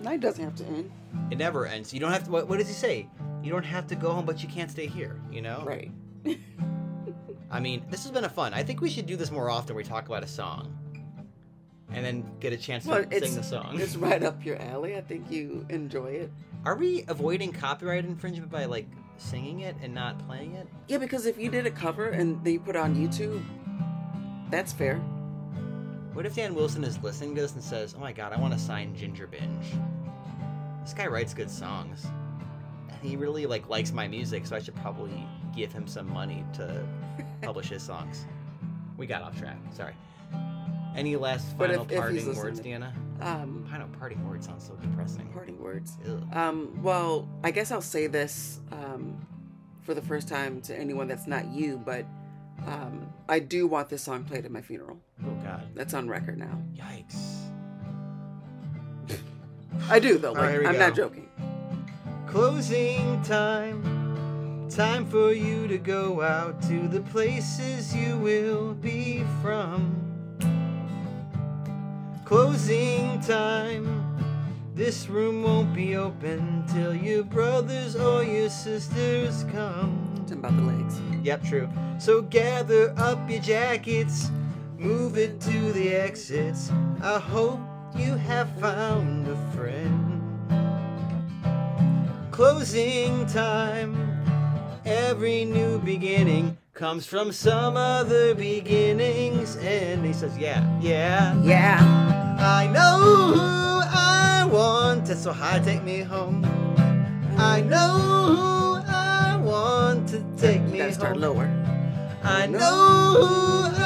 Night 0.00 0.20
doesn't 0.20 0.42
have 0.42 0.54
to 0.56 0.64
end. 0.64 0.90
It 1.30 1.36
never 1.36 1.66
ends. 1.66 1.92
You 1.92 2.00
don't 2.00 2.12
have 2.12 2.24
to. 2.24 2.30
What, 2.30 2.48
what 2.48 2.58
does 2.58 2.68
he 2.68 2.74
say? 2.74 3.08
You 3.42 3.50
don't 3.50 3.64
have 3.64 3.86
to 3.88 3.94
go 3.94 4.12
home, 4.12 4.26
but 4.26 4.42
you 4.42 4.48
can't 4.48 4.70
stay 4.70 4.86
here. 4.86 5.20
You 5.30 5.42
know. 5.42 5.62
Right. 5.64 5.90
I 7.50 7.58
mean, 7.60 7.84
this 7.90 8.04
has 8.04 8.12
been 8.12 8.24
a 8.24 8.28
fun. 8.28 8.54
I 8.54 8.62
think 8.62 8.80
we 8.80 8.90
should 8.90 9.06
do 9.06 9.16
this 9.16 9.30
more 9.30 9.50
often. 9.50 9.74
We 9.74 9.82
talk 9.82 10.06
about 10.06 10.22
a 10.22 10.28
song, 10.28 10.76
and 11.90 12.04
then 12.04 12.30
get 12.38 12.52
a 12.52 12.56
chance 12.56 12.84
to 12.84 12.90
Well, 12.90 13.04
sing 13.10 13.34
the 13.34 13.42
song. 13.42 13.80
it's 13.80 13.96
right 14.08 14.22
up 14.22 14.44
your 14.44 14.56
alley. 14.62 14.96
I 14.96 15.00
think 15.00 15.30
you 15.30 15.66
enjoy 15.68 16.06
it. 16.12 16.32
Are 16.64 16.76
we 16.76 17.04
avoiding 17.08 17.52
copyright 17.52 18.04
infringement 18.04 18.52
by 18.52 18.66
like 18.66 18.86
singing 19.16 19.60
it 19.60 19.74
and 19.82 19.92
not 19.94 20.18
playing 20.26 20.54
it? 20.54 20.68
Yeah, 20.88 20.98
because 20.98 21.26
if 21.26 21.38
you 21.38 21.50
did 21.50 21.66
a 21.66 21.70
cover 21.70 22.08
and 22.10 22.42
they 22.44 22.58
put 22.58 22.76
it 22.76 22.78
on 22.78 22.94
YouTube, 22.94 23.42
that's 24.50 24.72
fair. 24.72 24.98
What 26.12 26.26
if 26.26 26.34
Dan 26.36 26.54
Wilson 26.54 26.84
is 26.84 27.02
listening 27.02 27.34
to 27.36 27.40
this 27.40 27.54
and 27.54 27.62
says, 27.62 27.94
"Oh 27.96 28.00
my 28.00 28.12
God, 28.12 28.32
I 28.32 28.38
want 28.38 28.52
to 28.52 28.58
sign 28.60 28.94
Ginger 28.94 29.26
Binge. 29.26 29.64
This 30.82 30.92
guy 30.92 31.06
writes 31.06 31.34
good 31.34 31.50
songs, 31.50 32.06
he 33.02 33.16
really 33.16 33.46
like 33.46 33.68
likes 33.68 33.92
my 33.92 34.06
music, 34.08 34.46
so 34.46 34.56
I 34.56 34.60
should 34.60 34.76
probably 34.76 35.26
give 35.54 35.72
him 35.72 35.86
some 35.86 36.08
money 36.12 36.44
to 36.54 36.86
publish 37.42 37.68
his 37.68 37.82
songs." 37.82 38.26
We 38.96 39.06
got 39.06 39.22
off 39.22 39.38
track. 39.38 39.56
Sorry. 39.72 39.94
Any 40.96 41.16
last 41.16 41.56
But 41.56 41.68
final 41.70 41.82
if- 41.84 41.86
if 41.86 41.90
he's 41.90 41.98
parting 42.00 42.16
listening 42.26 42.36
words, 42.36 42.60
to- 42.60 42.66
DeAnna? 42.68 42.92
Um, 43.22 43.68
I 43.72 43.78
know 43.78 43.88
parting 43.98 44.28
words 44.28 44.46
sounds 44.46 44.66
so 44.66 44.74
depressing. 44.76 45.28
parting 45.32 45.58
words. 45.62 45.96
Ugh. 46.08 46.22
Um, 46.36 46.82
well, 46.82 47.28
I 47.44 47.50
guess 47.50 47.70
I'll 47.70 47.80
say 47.82 48.06
this 48.08 48.60
um, 48.72 49.24
for 49.82 49.94
the 49.94 50.02
first 50.02 50.26
time 50.28 50.60
to 50.62 50.76
anyone 50.76 51.06
that's 51.06 51.26
not 51.26 51.46
you, 51.46 51.80
but 51.84 52.04
um, 52.66 53.12
I 53.28 53.38
do 53.38 53.66
want 53.66 53.88
this 53.88 54.02
song 54.02 54.24
played 54.24 54.44
at 54.44 54.50
my 54.50 54.62
funeral. 54.62 54.98
Oh 55.24 55.30
God. 55.44 55.68
That's 55.74 55.94
on 55.94 56.08
record 56.08 56.38
now. 56.38 56.58
Yikes. 56.74 57.36
I 59.88 59.98
do 59.98 60.18
though. 60.18 60.28
All 60.30 60.34
Like, 60.34 60.42
right, 60.42 60.50
here 60.52 60.60
we 60.62 60.66
I'm 60.66 60.72
go. 60.74 60.78
not 60.80 60.94
joking. 60.96 61.28
Closing 62.30 63.20
time. 63.22 64.68
Time 64.70 65.04
for 65.04 65.32
you 65.32 65.66
to 65.66 65.78
go 65.78 66.22
out 66.22 66.62
to 66.62 66.86
the 66.86 67.00
places 67.00 67.92
you 67.92 68.16
will 68.18 68.72
be 68.72 69.24
from. 69.42 69.96
Closing 72.24 73.20
time. 73.22 74.06
This 74.76 75.08
room 75.08 75.42
won't 75.42 75.74
be 75.74 75.96
open 75.96 76.64
till 76.72 76.94
your 76.94 77.24
brothers 77.24 77.96
or 77.96 78.22
your 78.22 78.48
sisters 78.48 79.44
come. 79.50 80.14
Talking 80.20 80.38
about 80.38 80.56
the 80.56 80.62
legs. 80.62 81.00
Yep, 81.24 81.42
true. 81.42 81.68
So 81.98 82.22
gather 82.22 82.94
up 82.96 83.28
your 83.28 83.42
jackets, 83.42 84.30
move 84.78 85.18
it 85.18 85.40
to 85.40 85.72
the 85.72 85.96
exits. 85.96 86.70
I 87.02 87.18
hope 87.18 87.58
you 87.96 88.14
have 88.14 88.48
found 88.60 89.26
a 89.26 89.36
friend. 89.52 89.99
Closing 92.40 93.26
time. 93.26 93.92
Every 94.86 95.44
new 95.44 95.78
beginning 95.78 96.56
comes 96.72 97.04
from 97.04 97.32
some 97.32 97.76
other 97.76 98.34
beginning's 98.34 99.56
And 99.56 100.06
He 100.06 100.14
says, 100.14 100.38
Yeah, 100.38 100.64
yeah. 100.80 101.38
Yeah. 101.42 102.36
I 102.40 102.66
know 102.66 103.34
who 103.34 103.40
I 103.84 104.48
want, 104.50 105.10
and 105.10 105.18
so 105.18 105.34
high 105.34 105.58
take 105.58 105.84
me 105.84 106.00
home. 106.00 106.42
I 107.36 107.60
know 107.60 107.98
who 108.34 108.90
I 108.90 109.36
want 109.36 110.08
to 110.08 110.24
take 110.38 110.62
me 110.62 110.78
gotta 110.78 110.94
start 110.94 111.12
home. 111.16 111.20
lower. 111.20 111.46
I 112.22 112.46
know 112.46 113.16
who 113.20 113.79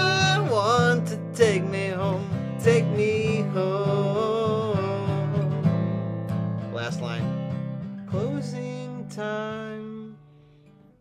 time. 9.15 10.17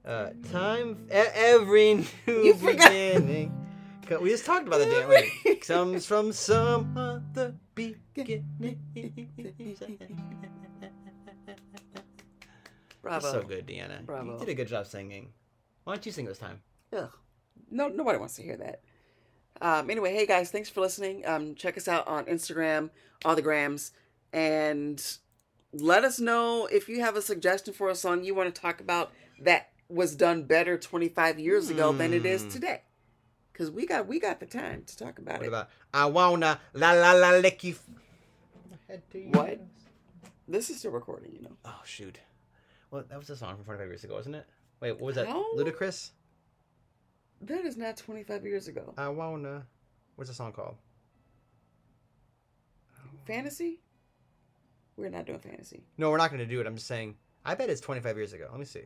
Uh, 0.06 0.30
time. 0.52 1.08
Every 1.10 1.96
new 2.28 2.44
You 2.44 2.54
beginning. 2.54 3.52
We 4.22 4.30
just 4.30 4.46
talked 4.46 4.68
about 4.68 4.80
the 4.80 4.86
damn 4.86 5.10
right. 5.10 5.62
Comes 5.62 6.06
from 6.06 6.32
some 6.32 6.96
other 6.98 7.56
beginning. 7.74 8.46
Bravo. 13.02 13.32
So 13.32 13.42
good, 13.42 13.66
DeAnna. 13.66 14.06
Bravo. 14.06 14.34
You 14.34 14.40
did 14.40 14.50
a 14.50 14.54
good 14.54 14.68
job 14.68 14.86
singing. 14.86 15.30
Why 15.84 15.96
don't 15.96 16.06
you 16.06 16.12
sing 16.12 16.26
this 16.26 16.38
time? 16.38 16.62
Ugh. 16.96 17.10
No, 17.72 17.88
nobody 17.88 18.20
wants 18.20 18.36
to 18.36 18.44
hear 18.44 18.58
that. 18.58 18.82
Um, 19.62 19.90
anyway, 19.90 20.14
hey 20.14 20.26
guys, 20.26 20.52
thanks 20.52 20.70
for 20.70 20.82
listening. 20.82 21.26
Um, 21.26 21.56
check 21.56 21.78
us 21.78 21.88
out 21.88 22.08
on 22.08 22.26
Instagram, 22.26 22.90
all 23.26 23.36
the 23.36 23.42
grams, 23.42 23.92
and 24.32 25.04
let 25.74 26.04
us 26.04 26.20
know 26.20 26.68
if 26.68 26.88
you 26.88 27.02
have 27.02 27.16
a 27.16 27.22
suggestion 27.22 27.74
for 27.74 27.90
a 27.90 27.96
song 27.96 28.24
you 28.24 28.34
want 28.36 28.54
to 28.54 28.62
talk 28.62 28.80
about 28.80 29.12
that 29.42 29.70
was 29.90 30.16
done 30.16 30.44
better 30.44 30.78
25 30.78 31.40
years 31.40 31.70
ago 31.70 31.92
than 31.92 32.14
it 32.14 32.26
is 32.26 32.44
Hmm. 32.44 32.50
today. 32.50 32.82
Because 33.52 33.70
we 33.70 33.86
got 33.86 34.08
we 34.08 34.20
got 34.20 34.40
the 34.40 34.46
time 34.46 34.84
to 34.86 34.98
talk 34.98 35.20
about 35.20 35.38
What 35.38 35.46
it. 35.46 35.48
about 35.50 35.70
I 35.94 36.06
wanna 36.06 36.60
la 36.74 36.92
la 36.94 37.12
la 37.14 37.32
lick 37.32 37.64
you? 37.64 37.76
What? 39.32 39.60
This 40.48 40.70
is 40.70 40.80
still 40.80 40.92
recording, 40.92 41.34
you 41.36 41.42
know. 41.42 41.56
Oh 41.66 41.82
shoot! 41.86 42.20
Well, 42.92 43.04
that 43.10 43.18
was 43.18 43.30
a 43.30 43.36
song 43.36 43.56
from 43.56 43.66
25 43.66 43.88
years 43.88 44.04
ago, 44.04 44.16
wasn't 44.16 44.36
it? 44.36 44.46
Wait, 44.80 44.92
what 44.94 45.02
was 45.02 45.16
that? 45.16 45.28
How? 45.28 45.56
Ludacris. 45.56 46.12
That 47.42 47.66
is 47.66 47.78
not 47.78 47.98
25 47.98 48.46
years 48.46 48.68
ago. 48.68 48.94
I 48.98 49.10
wanna. 49.10 49.66
What's 50.16 50.30
the 50.30 50.36
song 50.36 50.52
called? 50.52 50.76
fantasy. 53.26 53.80
We're 54.98 55.10
not 55.10 55.26
doing 55.26 55.40
fantasy. 55.40 55.84
No, 55.98 56.10
we're 56.12 56.18
not 56.18 56.30
going 56.30 56.40
to 56.40 56.46
do 56.46 56.60
it. 56.62 56.68
I'm 56.68 56.76
just 56.76 56.88
saying. 56.88 57.16
I 57.46 57.56
bet 57.56 57.70
it's 57.70 57.82
25 57.82 58.16
years 58.16 58.34
ago. 58.34 58.48
Let 58.50 58.60
me 58.60 58.66
see. 58.66 58.84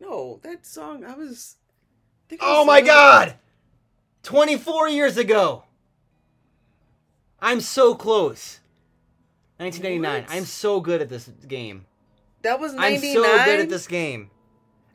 No, 0.00 0.40
that 0.42 0.66
song 0.66 1.04
I 1.04 1.14
was. 1.14 1.56
I 2.26 2.28
think 2.28 2.42
I 2.42 2.46
Oh 2.48 2.64
my 2.64 2.80
god! 2.80 3.36
24 4.24 4.88
years 4.88 5.16
ago! 5.16 5.64
I'm 7.40 7.60
so 7.60 7.94
close. 7.94 8.60
1999. 9.58 10.22
What? 10.22 10.30
I'm 10.36 10.44
so 10.44 10.80
good 10.80 11.00
at 11.00 11.08
this 11.08 11.30
game. 11.46 11.86
That 12.42 12.58
was 12.58 12.74
99. 12.74 13.00
I'm 13.00 13.14
so 13.14 13.44
good 13.44 13.60
at 13.60 13.68
this 13.68 13.86
game. 13.86 14.30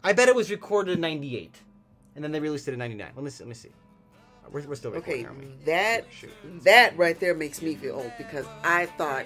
I 0.03 0.13
bet 0.13 0.27
it 0.29 0.35
was 0.35 0.51
recorded 0.51 0.93
in 0.93 1.01
98. 1.01 1.55
And 2.15 2.23
then 2.23 2.31
they 2.31 2.39
released 2.39 2.67
it 2.67 2.73
in 2.73 2.79
99. 2.79 3.11
Let 3.15 3.23
me 3.23 3.29
see. 3.29 3.43
Let 3.43 3.49
me 3.49 3.55
see. 3.55 3.69
Uh, 3.69 4.49
we're, 4.51 4.61
we're 4.67 4.75
still 4.75 4.91
recording, 4.91 5.27
Okay, 5.27 5.35
we? 5.39 5.65
that 5.65 6.05
Shoot. 6.11 6.31
that 6.63 6.97
right 6.97 7.19
there 7.19 7.33
makes 7.35 7.61
me 7.61 7.75
feel 7.75 7.95
old 7.95 8.11
because 8.17 8.45
I 8.63 8.87
thought, 8.87 9.25